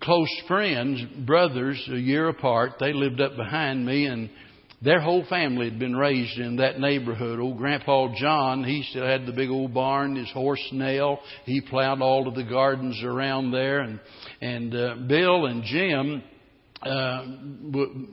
close 0.00 0.42
friends, 0.46 1.02
brothers, 1.26 1.82
a 1.92 1.98
year 1.98 2.28
apart, 2.28 2.74
they 2.78 2.92
lived 2.92 3.20
up 3.20 3.36
behind 3.36 3.84
me, 3.84 4.06
and 4.06 4.30
their 4.82 5.00
whole 5.00 5.24
family 5.28 5.70
had 5.70 5.78
been 5.78 5.96
raised 5.96 6.38
in 6.38 6.56
that 6.56 6.78
neighborhood. 6.78 7.40
Old 7.40 7.56
Grandpa 7.56 8.14
John, 8.16 8.62
he 8.62 8.82
still 8.90 9.06
had 9.06 9.26
the 9.26 9.32
big 9.32 9.48
old 9.48 9.72
barn, 9.72 10.16
his 10.16 10.30
horse 10.32 10.62
Nell. 10.72 11.20
He 11.44 11.60
plowed 11.62 12.02
all 12.02 12.28
of 12.28 12.34
the 12.34 12.44
gardens 12.44 13.02
around 13.02 13.52
there, 13.52 13.80
and 13.80 14.00
and 14.40 14.74
uh, 14.74 14.94
Bill 15.08 15.46
and 15.46 15.64
Jim, 15.64 16.22
uh, 16.82 17.24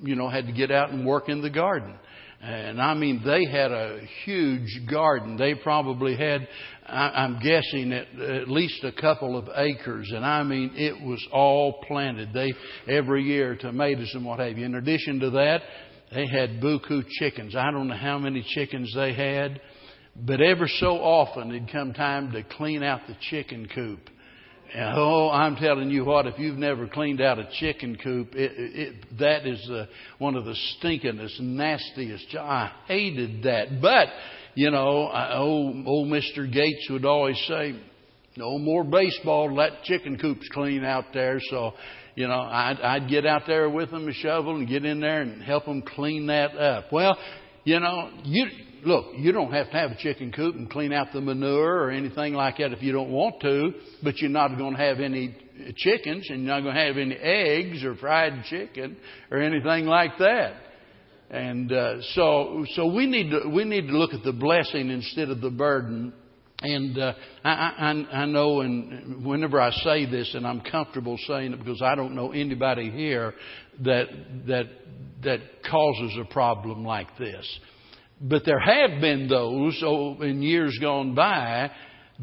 you 0.03 0.15
know, 0.15 0.29
had 0.29 0.47
to 0.47 0.53
get 0.53 0.71
out 0.71 0.91
and 0.91 1.05
work 1.05 1.27
in 1.27 1.41
the 1.41 1.49
garden. 1.49 1.95
And 2.41 2.81
I 2.81 2.93
mean, 2.93 3.21
they 3.25 3.45
had 3.45 3.71
a 3.71 4.01
huge 4.25 4.81
garden. 4.91 5.37
They 5.37 5.55
probably 5.55 6.17
had, 6.17 6.45
I'm 6.85 7.39
guessing, 7.39 7.93
at, 7.93 8.19
at 8.19 8.49
least 8.49 8.83
a 8.83 8.91
couple 8.91 9.37
of 9.37 9.47
acres. 9.55 10.11
And 10.13 10.25
I 10.25 10.43
mean, 10.43 10.73
it 10.75 11.05
was 11.05 11.25
all 11.31 11.81
planted. 11.87 12.33
They, 12.33 12.53
every 12.85 13.23
year, 13.23 13.55
tomatoes 13.55 14.11
and 14.13 14.25
what 14.25 14.39
have 14.39 14.57
you. 14.57 14.65
In 14.65 14.75
addition 14.75 15.21
to 15.21 15.29
that, 15.29 15.61
they 16.13 16.27
had 16.27 16.61
buku 16.61 17.03
chickens. 17.09 17.55
I 17.55 17.71
don't 17.71 17.87
know 17.87 17.97
how 17.97 18.19
many 18.19 18.45
chickens 18.47 18.93
they 18.95 19.13
had, 19.13 19.61
but 20.15 20.41
ever 20.41 20.67
so 20.67 20.97
often 20.97 21.49
it'd 21.49 21.71
come 21.71 21.93
time 21.93 22.31
to 22.31 22.43
clean 22.43 22.83
out 22.83 23.01
the 23.07 23.15
chicken 23.29 23.67
coop. 23.73 24.09
And 24.73 24.95
oh, 24.97 25.29
I'm 25.29 25.55
telling 25.55 25.91
you 25.91 26.03
what, 26.03 26.25
if 26.25 26.39
you've 26.39 26.57
never 26.57 26.87
cleaned 26.87 27.21
out 27.21 27.37
a 27.37 27.47
chicken 27.59 27.95
coop, 27.95 28.33
it, 28.33 28.51
it, 28.55 29.19
that 29.19 29.45
is 29.45 29.69
uh, 29.71 29.85
one 30.17 30.35
of 30.35 30.45
the 30.45 30.55
stinkingest, 30.81 31.39
nastiest. 31.39 32.35
I 32.35 32.71
hated 32.87 33.43
that. 33.43 33.81
But, 33.81 34.07
you 34.55 34.71
know, 34.71 35.03
I, 35.03 35.37
old, 35.37 35.85
old 35.85 36.07
Mr. 36.07 36.51
Gates 36.51 36.87
would 36.89 37.05
always 37.05 37.39
say, 37.47 37.79
no 38.35 38.57
more 38.57 38.83
baseball, 38.83 39.55
that 39.57 39.83
chicken 39.83 40.17
coop's 40.17 40.47
clean 40.51 40.83
out 40.83 41.05
there. 41.13 41.39
So, 41.51 41.73
you 42.15 42.27
know, 42.27 42.39
I'd, 42.41 42.79
I'd 42.81 43.09
get 43.09 43.25
out 43.25 43.43
there 43.47 43.69
with 43.69 43.91
them, 43.91 44.07
a 44.07 44.13
shovel, 44.13 44.55
and 44.55 44.67
get 44.67 44.85
in 44.85 44.99
there 44.99 45.21
and 45.21 45.41
help 45.41 45.65
them 45.65 45.81
clean 45.81 46.27
that 46.27 46.55
up. 46.55 46.91
Well, 46.91 47.17
you 47.63 47.79
know, 47.79 48.11
you, 48.23 48.45
look, 48.85 49.05
you 49.15 49.31
don't 49.31 49.51
have 49.51 49.71
to 49.71 49.77
have 49.77 49.91
a 49.91 49.97
chicken 49.97 50.31
coop 50.31 50.55
and 50.55 50.69
clean 50.69 50.93
out 50.93 51.07
the 51.13 51.21
manure 51.21 51.75
or 51.75 51.91
anything 51.91 52.33
like 52.33 52.57
that 52.57 52.71
if 52.71 52.83
you 52.83 52.91
don't 52.91 53.09
want 53.09 53.41
to, 53.41 53.71
but 54.03 54.17
you're 54.17 54.29
not 54.29 54.57
going 54.57 54.75
to 54.75 54.79
have 54.79 54.99
any 54.99 55.35
chickens 55.77 56.27
and 56.29 56.43
you're 56.43 56.55
not 56.55 56.61
going 56.61 56.75
to 56.75 56.81
have 56.81 56.97
any 56.97 57.15
eggs 57.15 57.83
or 57.83 57.95
fried 57.95 58.43
chicken 58.45 58.97
or 59.31 59.39
anything 59.39 59.85
like 59.85 60.17
that. 60.19 60.53
And 61.29 61.71
uh, 61.71 62.01
so, 62.13 62.65
so 62.75 62.93
we 62.93 63.07
need 63.07 63.31
to 63.31 63.49
we 63.49 63.63
need 63.63 63.87
to 63.87 63.97
look 63.97 64.13
at 64.13 64.23
the 64.23 64.33
blessing 64.33 64.91
instead 64.91 65.29
of 65.29 65.41
the 65.41 65.49
burden. 65.49 66.13
And 66.61 66.97
uh, 66.97 67.13
I, 67.43 67.49
I, 67.49 68.17
I 68.19 68.25
know, 68.25 68.61
and 68.61 69.25
whenever 69.25 69.59
I 69.59 69.71
say 69.71 70.05
this, 70.05 70.33
and 70.33 70.47
I'm 70.47 70.61
comfortable 70.61 71.17
saying 71.27 71.53
it 71.53 71.59
because 71.59 71.81
I 71.81 71.95
don't 71.95 72.15
know 72.15 72.31
anybody 72.31 72.89
here 72.89 73.33
that 73.81 74.05
that 74.47 74.65
that 75.23 75.39
causes 75.69 76.17
a 76.21 76.25
problem 76.31 76.85
like 76.85 77.17
this. 77.17 77.59
But 78.21 78.43
there 78.45 78.59
have 78.59 79.01
been 79.01 79.27
those 79.27 79.81
oh, 79.85 80.21
in 80.21 80.41
years 80.41 80.77
gone 80.79 81.15
by 81.15 81.71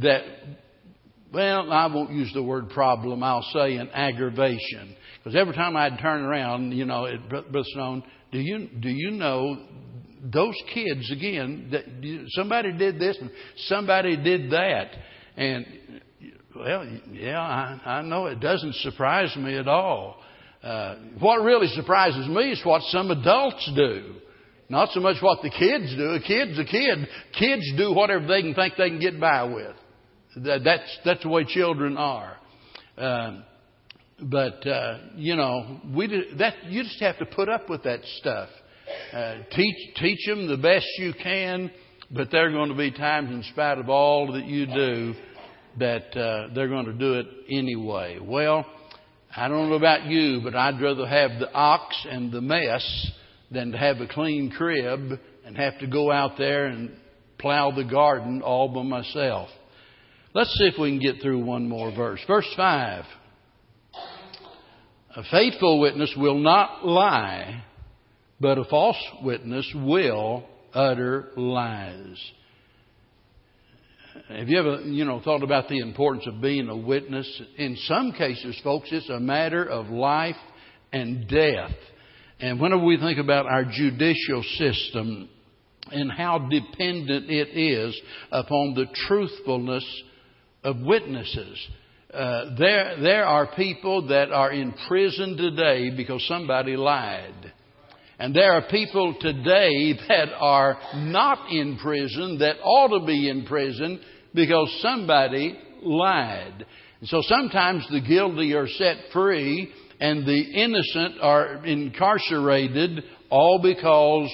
that, 0.00 0.22
well, 1.32 1.70
I 1.70 1.86
won't 1.86 2.12
use 2.12 2.32
the 2.32 2.42
word 2.42 2.70
problem, 2.70 3.22
I'll 3.22 3.46
say 3.52 3.76
an 3.76 3.90
aggravation. 3.90 4.96
Because 5.18 5.36
every 5.36 5.54
time 5.54 5.76
I'd 5.76 5.98
turn 6.00 6.22
around, 6.22 6.72
you 6.72 6.86
know, 6.86 7.04
it, 7.04 7.28
Brother 7.28 7.62
Stone, 7.64 8.02
do 8.32 8.38
you, 8.38 8.68
do 8.80 8.88
you 8.88 9.10
know 9.10 9.58
those 10.22 10.54
kids, 10.74 11.10
again, 11.10 11.68
that 11.72 11.84
somebody 12.30 12.72
did 12.72 12.98
this 12.98 13.16
and 13.20 13.30
somebody 13.66 14.16
did 14.16 14.50
that. 14.50 14.88
And, 15.36 15.66
well, 16.54 16.86
yeah, 17.12 17.40
I, 17.40 17.80
I 17.84 18.02
know 18.02 18.26
it 18.26 18.40
doesn't 18.40 18.74
surprise 18.76 19.34
me 19.36 19.56
at 19.56 19.68
all. 19.68 20.16
Uh, 20.62 20.96
what 21.18 21.42
really 21.42 21.68
surprises 21.68 22.28
me 22.28 22.52
is 22.52 22.60
what 22.64 22.82
some 22.88 23.10
adults 23.10 23.70
do. 23.74 24.16
Not 24.68 24.90
so 24.92 25.00
much 25.00 25.16
what 25.20 25.42
the 25.42 25.50
kids 25.50 25.96
do. 25.96 26.10
A 26.10 26.20
kid's 26.20 26.58
a 26.58 26.64
kid. 26.64 27.08
Kids 27.38 27.72
do 27.76 27.92
whatever 27.92 28.26
they 28.26 28.42
can 28.42 28.54
think 28.54 28.74
they 28.76 28.88
can 28.88 29.00
get 29.00 29.18
by 29.18 29.44
with. 29.44 29.74
That's, 30.36 30.98
that's 31.04 31.22
the 31.22 31.28
way 31.28 31.44
children 31.44 31.96
are. 31.96 32.36
Um, 32.96 33.44
but, 34.22 34.66
uh, 34.66 34.98
you 35.16 35.34
know, 35.34 35.80
we 35.94 36.06
that, 36.38 36.66
you 36.66 36.82
just 36.82 37.00
have 37.00 37.18
to 37.18 37.26
put 37.26 37.48
up 37.48 37.70
with 37.70 37.84
that 37.84 38.00
stuff. 38.18 38.50
Uh, 39.12 39.38
teach, 39.50 39.94
teach 39.96 40.24
them 40.26 40.46
the 40.46 40.56
best 40.56 40.86
you 40.98 41.12
can, 41.20 41.70
but 42.12 42.30
there 42.30 42.46
are 42.46 42.52
going 42.52 42.68
to 42.68 42.76
be 42.76 42.92
times, 42.92 43.30
in 43.30 43.42
spite 43.50 43.78
of 43.78 43.88
all 43.88 44.32
that 44.32 44.44
you 44.44 44.66
do, 44.66 45.14
that 45.78 46.16
uh, 46.16 46.54
they're 46.54 46.68
going 46.68 46.86
to 46.86 46.92
do 46.92 47.14
it 47.14 47.26
anyway. 47.48 48.18
Well, 48.22 48.64
I 49.34 49.48
don't 49.48 49.68
know 49.68 49.74
about 49.74 50.06
you, 50.06 50.40
but 50.44 50.54
I'd 50.54 50.80
rather 50.80 51.06
have 51.06 51.40
the 51.40 51.52
ox 51.52 51.96
and 52.08 52.30
the 52.30 52.40
mess 52.40 53.10
than 53.50 53.72
to 53.72 53.78
have 53.78 53.98
a 53.98 54.06
clean 54.06 54.52
crib 54.56 55.18
and 55.44 55.56
have 55.56 55.78
to 55.80 55.88
go 55.88 56.12
out 56.12 56.38
there 56.38 56.66
and 56.66 56.90
plow 57.38 57.72
the 57.72 57.84
garden 57.84 58.42
all 58.42 58.68
by 58.68 58.82
myself. 58.82 59.48
Let's 60.34 60.50
see 60.50 60.66
if 60.66 60.78
we 60.78 60.90
can 60.90 61.00
get 61.00 61.20
through 61.20 61.44
one 61.44 61.68
more 61.68 61.90
verse. 61.92 62.20
Verse 62.28 62.46
5. 62.56 63.04
A 65.16 65.22
faithful 65.32 65.80
witness 65.80 66.14
will 66.16 66.38
not 66.38 66.86
lie, 66.86 67.64
but 68.40 68.58
a 68.58 68.64
false 68.64 68.96
witness 69.22 69.70
will 69.74 70.44
utter 70.72 71.28
lies. 71.36 72.16
Have 74.28 74.48
you 74.48 74.58
ever, 74.58 74.80
you 74.82 75.04
know, 75.04 75.20
thought 75.22 75.42
about 75.42 75.68
the 75.68 75.78
importance 75.78 76.26
of 76.26 76.40
being 76.40 76.68
a 76.68 76.76
witness? 76.76 77.42
In 77.58 77.76
some 77.84 78.12
cases, 78.12 78.58
folks, 78.62 78.88
it's 78.92 79.08
a 79.08 79.20
matter 79.20 79.64
of 79.64 79.88
life 79.88 80.36
and 80.92 81.28
death. 81.28 81.72
And 82.38 82.60
whenever 82.60 82.84
we 82.84 82.96
think 82.96 83.18
about 83.18 83.46
our 83.46 83.64
judicial 83.64 84.42
system 84.56 85.28
and 85.90 86.10
how 86.10 86.48
dependent 86.48 87.30
it 87.30 87.48
is 87.56 88.00
upon 88.30 88.74
the 88.74 88.86
truthfulness 89.06 89.84
of 90.64 90.80
witnesses, 90.80 91.68
uh, 92.12 92.56
there, 92.58 92.96
there 93.00 93.24
are 93.24 93.54
people 93.54 94.08
that 94.08 94.32
are 94.32 94.52
in 94.52 94.74
prison 94.88 95.36
today 95.36 95.90
because 95.96 96.26
somebody 96.26 96.76
lied. 96.76 97.52
And 98.20 98.36
there 98.36 98.52
are 98.52 98.68
people 98.68 99.16
today 99.18 99.94
that 100.08 100.28
are 100.38 100.78
not 100.94 101.50
in 101.50 101.78
prison 101.78 102.40
that 102.40 102.56
ought 102.62 102.98
to 103.00 103.06
be 103.06 103.30
in 103.30 103.46
prison 103.46 103.98
because 104.34 104.78
somebody 104.82 105.58
lied. 105.82 106.66
And 107.00 107.08
so 107.08 107.22
sometimes 107.22 107.88
the 107.90 108.02
guilty 108.02 108.52
are 108.52 108.68
set 108.68 108.96
free 109.14 109.72
and 109.98 110.26
the 110.26 110.38
innocent 110.38 111.14
are 111.22 111.64
incarcerated 111.64 113.04
all 113.30 113.58
because 113.62 114.30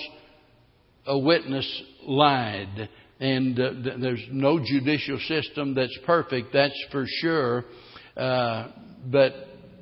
a 1.07 1.17
witness 1.17 1.83
lied. 2.03 2.89
And 3.21 3.57
uh, 3.61 3.71
th- 3.85 4.01
there's 4.01 4.25
no 4.33 4.59
judicial 4.59 5.21
system 5.29 5.77
that's 5.77 5.97
perfect, 6.05 6.49
that's 6.53 6.85
for 6.91 7.05
sure. 7.07 7.65
Uh, 8.17 8.73
but 9.07 9.33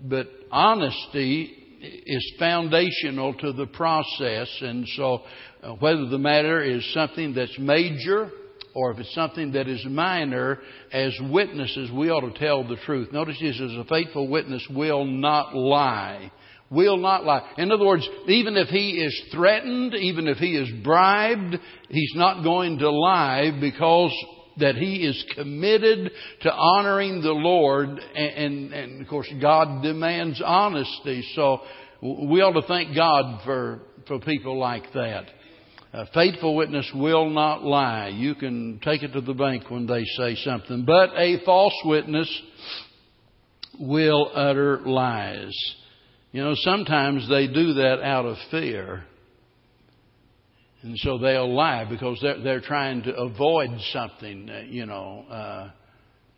but 0.07 0.29
honesty 0.51 1.64
is 2.07 2.35
foundational 2.39 3.35
to 3.35 3.53
the 3.53 3.67
process, 3.67 4.49
and 4.61 4.87
so 4.97 5.23
uh, 5.63 5.73
whether 5.75 6.07
the 6.07 6.19
matter 6.19 6.63
is 6.63 6.85
something 6.93 7.35
that's 7.35 7.59
major 7.59 8.31
or 8.75 8.91
if 8.91 8.99
it's 8.99 9.15
something 9.15 9.53
that 9.53 9.69
is 9.69 9.85
minor, 9.87 10.59
as 10.93 11.17
witnesses, 11.31 11.91
we 11.93 12.11
ought 12.11 12.33
to 12.33 12.39
tell 12.39 12.67
the 12.67 12.77
truth. 12.85 13.13
Notice 13.13 13.39
this 13.41 13.61
as 13.61 13.73
a 13.73 13.85
faithful 13.85 14.29
witness 14.29 14.67
will 14.69 15.05
not 15.05 15.55
lie. 15.55 16.33
Will 16.71 16.97
not 16.97 17.25
lie. 17.25 17.53
In 17.57 17.71
other 17.71 17.85
words, 17.85 18.09
even 18.27 18.57
if 18.57 18.69
he 18.69 19.01
is 19.01 19.23
threatened, 19.33 19.95
even 19.95 20.27
if 20.27 20.39
he 20.39 20.57
is 20.57 20.69
bribed, 20.83 21.57
he's 21.89 22.13
not 22.17 22.43
going 22.43 22.79
to 22.79 22.91
lie 22.91 23.57
because 23.61 24.13
that 24.59 24.77
he 24.77 25.07
is 25.07 25.25
committed 25.35 26.11
to 26.43 26.53
honoring 26.53 27.21
the 27.21 27.33
Lord, 27.33 27.89
and, 27.89 27.99
and, 28.17 28.73
and, 28.73 29.03
of 29.03 29.09
course 29.09 29.29
God 29.41 29.83
demands 29.83 30.41
honesty. 30.45 31.25
So 31.35 31.61
we 32.03 32.41
ought 32.41 32.61
to 32.61 32.67
thank 32.67 32.95
God 32.95 33.41
for 33.45 33.81
for 34.07 34.19
people 34.21 34.59
like 34.59 34.93
that. 34.93 35.25
A 35.93 36.07
faithful 36.13 36.57
witness 36.57 36.91
will 36.95 37.31
not 37.31 37.63
lie. 37.63 38.09
You 38.09 38.35
can 38.35 38.81
take 38.83 39.03
it 39.03 39.13
to 39.13 39.21
the 39.21 39.33
bank 39.33 39.71
when 39.71 39.87
they 39.87 40.05
say 40.17 40.35
something. 40.37 40.85
But 40.85 41.11
a 41.17 41.45
false 41.45 41.75
witness 41.85 42.29
will 43.79 44.31
utter 44.35 44.81
lies. 44.85 45.55
You 46.33 46.43
know, 46.43 46.55
sometimes 46.57 47.29
they 47.29 47.47
do 47.47 47.75
that 47.75 48.03
out 48.03 48.27
of 48.27 48.37
fear. 48.51 49.05
And 50.85 50.99
so 50.99 51.17
they'll 51.17 51.53
lie 51.53 51.87
because 51.89 52.19
they're, 52.21 52.43
they're 52.43 52.61
trying 52.61 53.05
to 53.05 53.17
avoid 53.17 53.71
something, 53.91 54.51
uh, 54.51 54.65
you 54.69 54.85
know. 54.85 55.25
Uh, 55.31 55.71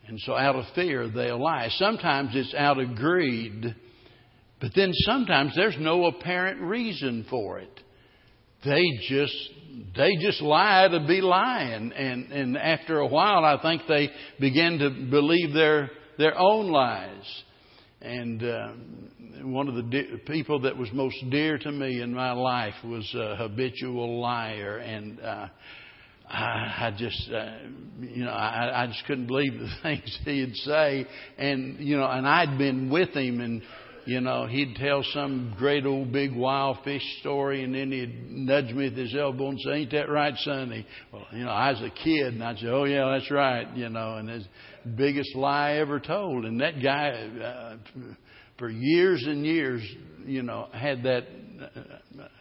and 0.07 0.17
so 0.21 0.37
out 0.37 0.55
of 0.55 0.63
fear, 0.73 1.09
they'll 1.09 1.43
lie. 1.43 1.67
Sometimes 1.71 2.29
it's 2.33 2.53
out 2.53 2.79
of 2.79 2.95
greed. 2.95 3.75
But 4.61 4.71
then 4.73 4.93
sometimes 4.93 5.51
there's 5.53 5.75
no 5.77 6.05
apparent 6.05 6.61
reason 6.61 7.25
for 7.29 7.59
it. 7.59 7.77
They 8.63 8.83
just 9.09 9.35
they 9.97 10.11
just 10.21 10.41
lie 10.41 10.87
to 10.87 11.05
be 11.05 11.19
lying, 11.19 11.91
and 11.91 12.31
and 12.31 12.57
after 12.57 12.99
a 12.99 13.05
while, 13.05 13.43
I 13.43 13.61
think 13.61 13.81
they 13.87 14.09
begin 14.39 14.79
to 14.79 14.89
believe 15.11 15.53
their 15.53 15.91
their 16.17 16.39
own 16.39 16.71
lies. 16.71 17.43
And 18.01 18.41
uh, 18.41 18.67
one 19.43 19.67
of 19.67 19.75
the 19.75 19.83
de- 19.83 20.17
people 20.25 20.61
that 20.61 20.77
was 20.77 20.89
most 20.93 21.17
dear 21.29 21.57
to 21.57 21.71
me 21.71 22.01
in 22.01 22.13
my 22.13 22.31
life 22.31 22.73
was 22.83 23.13
a 23.15 23.35
habitual 23.35 24.19
liar, 24.19 24.77
and 24.77 25.19
uh, 25.19 25.47
I, 26.29 26.87
I 26.87 26.95
just, 26.97 27.29
uh, 27.31 27.51
you 27.99 28.25
know, 28.25 28.31
I, 28.31 28.83
I 28.83 28.87
just 28.87 29.05
couldn't 29.05 29.27
believe 29.27 29.53
the 29.53 29.69
things 29.83 30.19
he'd 30.25 30.55
say, 30.55 31.05
and 31.37 31.79
you 31.79 31.97
know, 31.97 32.09
and 32.09 32.27
I'd 32.27 32.57
been 32.57 32.89
with 32.89 33.09
him, 33.09 33.41
and 33.41 33.61
you 34.05 34.21
know, 34.21 34.45
he'd 34.45 34.75
tell 34.75 35.03
some 35.13 35.53
great 35.57 35.85
old 35.85 36.13
big 36.13 36.33
wild 36.33 36.77
fish 36.83 37.03
story, 37.19 37.63
and 37.63 37.75
then 37.75 37.91
he'd 37.91 38.31
nudge 38.31 38.73
me 38.73 38.85
with 38.85 38.97
his 38.97 39.13
elbow 39.13 39.49
and 39.49 39.59
say, 39.59 39.71
"Ain't 39.71 39.91
that 39.91 40.09
right, 40.09 40.33
Sonny?" 40.37 40.85
Well, 41.11 41.27
you 41.33 41.43
know, 41.43 41.51
I 41.51 41.71
was 41.71 41.81
a 41.81 41.89
kid, 41.89 42.33
and 42.33 42.43
I'd 42.43 42.57
say, 42.57 42.67
"Oh 42.67 42.85
yeah, 42.85 43.09
that's 43.11 43.29
right," 43.29 43.67
you 43.75 43.89
know, 43.89 44.15
and 44.15 44.29
his 44.29 44.45
biggest 44.95 45.35
lie 45.35 45.73
ever 45.73 45.99
told. 45.99 46.45
And 46.45 46.61
that 46.61 46.81
guy, 46.81 47.09
uh, 47.43 47.77
for 48.57 48.69
years 48.69 49.23
and 49.25 49.45
years, 49.45 49.81
you 50.25 50.43
know, 50.43 50.67
had 50.71 51.03
that. 51.03 51.23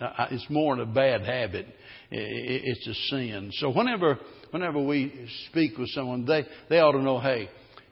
Uh, 0.01 0.05
uh 0.05 0.27
it's 0.31 0.47
more 0.51 0.77
than 0.77 0.89
a 0.89 0.93
bad 0.93 1.23
habit; 1.23 1.67
it's 2.11 2.87
a 2.87 2.95
sin. 3.11 3.51
So 3.55 3.71
whenever, 3.71 4.19
whenever 4.51 4.81
we 4.85 5.29
speak 5.49 5.79
with 5.79 5.89
someone, 5.91 6.25
they 6.27 6.45
they 6.69 6.81
ought 6.81 6.93
to 6.93 7.03
know, 7.03 7.21
hey, 7.21 7.49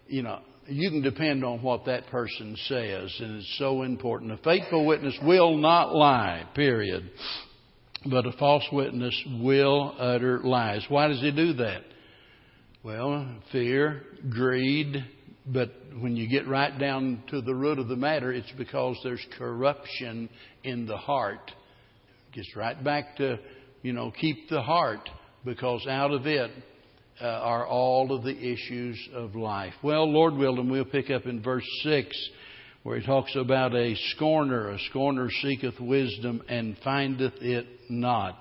you 0.07 0.23
know 0.23 0.41
you 0.67 0.91
can 0.91 1.03
depend 1.03 1.45
on 1.45 1.63
what 1.63 1.85
that 1.87 2.07
person 2.09 2.57
says, 2.67 3.15
and 3.21 3.37
it's 3.37 3.57
so 3.59 3.83
important. 3.83 4.33
A 4.33 4.37
faithful 4.39 4.87
witness 4.87 5.17
will 5.23 5.57
not 5.57 5.95
lie, 5.95 6.49
period. 6.55 7.11
But 8.07 8.27
a 8.27 8.33
false 8.33 8.65
witness 8.73 9.19
will 9.41 9.95
utter 9.99 10.41
lies. 10.41 10.85
Why 10.89 11.09
does 11.09 11.21
he 11.21 11.31
do 11.31 11.55
that? 11.55 11.83
Well, 12.83 13.27
fear, 13.51 14.03
greed, 14.29 15.03
but 15.47 15.73
when 16.01 16.17
you 16.17 16.29
get 16.29 16.49
right 16.49 16.77
down 16.79 17.23
to 17.31 17.41
the 17.41 17.55
root 17.55 17.79
of 17.79 17.89
the 17.89 17.97
matter, 17.97 18.33
it's 18.33 18.53
because 18.57 18.97
there's 19.05 19.25
corruption 19.39 20.31
in 20.63 20.87
the 20.87 20.97
heart. 20.97 21.53
It 22.31 22.37
gets 22.37 22.57
right 22.57 22.83
back 22.83 23.17
to, 23.17 23.39
you 23.83 23.93
know, 23.93 24.11
keep 24.11 24.49
the 24.49 24.63
heart, 24.63 25.09
because 25.45 25.87
out 25.87 26.13
of 26.13 26.27
it 26.27 26.51
uh, 27.21 27.27
are 27.27 27.67
all 27.67 28.13
of 28.13 28.25
the 28.25 28.37
issues 28.37 28.99
of 29.13 29.35
life. 29.35 29.75
Well, 29.83 30.11
Lord 30.11 30.35
willing, 30.35 30.71
we'll 30.71 30.85
pick 30.85 31.11
up 31.11 31.27
in 31.27 31.43
verse 31.43 31.69
6 31.83 32.31
where 32.83 32.99
he 32.99 33.07
talks 33.07 33.35
about 33.35 33.75
a 33.75 33.95
scorner. 34.15 34.71
A 34.71 34.79
scorner 34.91 35.31
seeketh 35.43 35.81
wisdom 35.81 36.43
and 36.49 36.77
findeth 36.85 37.35
it 37.41 37.67
not. 37.89 38.33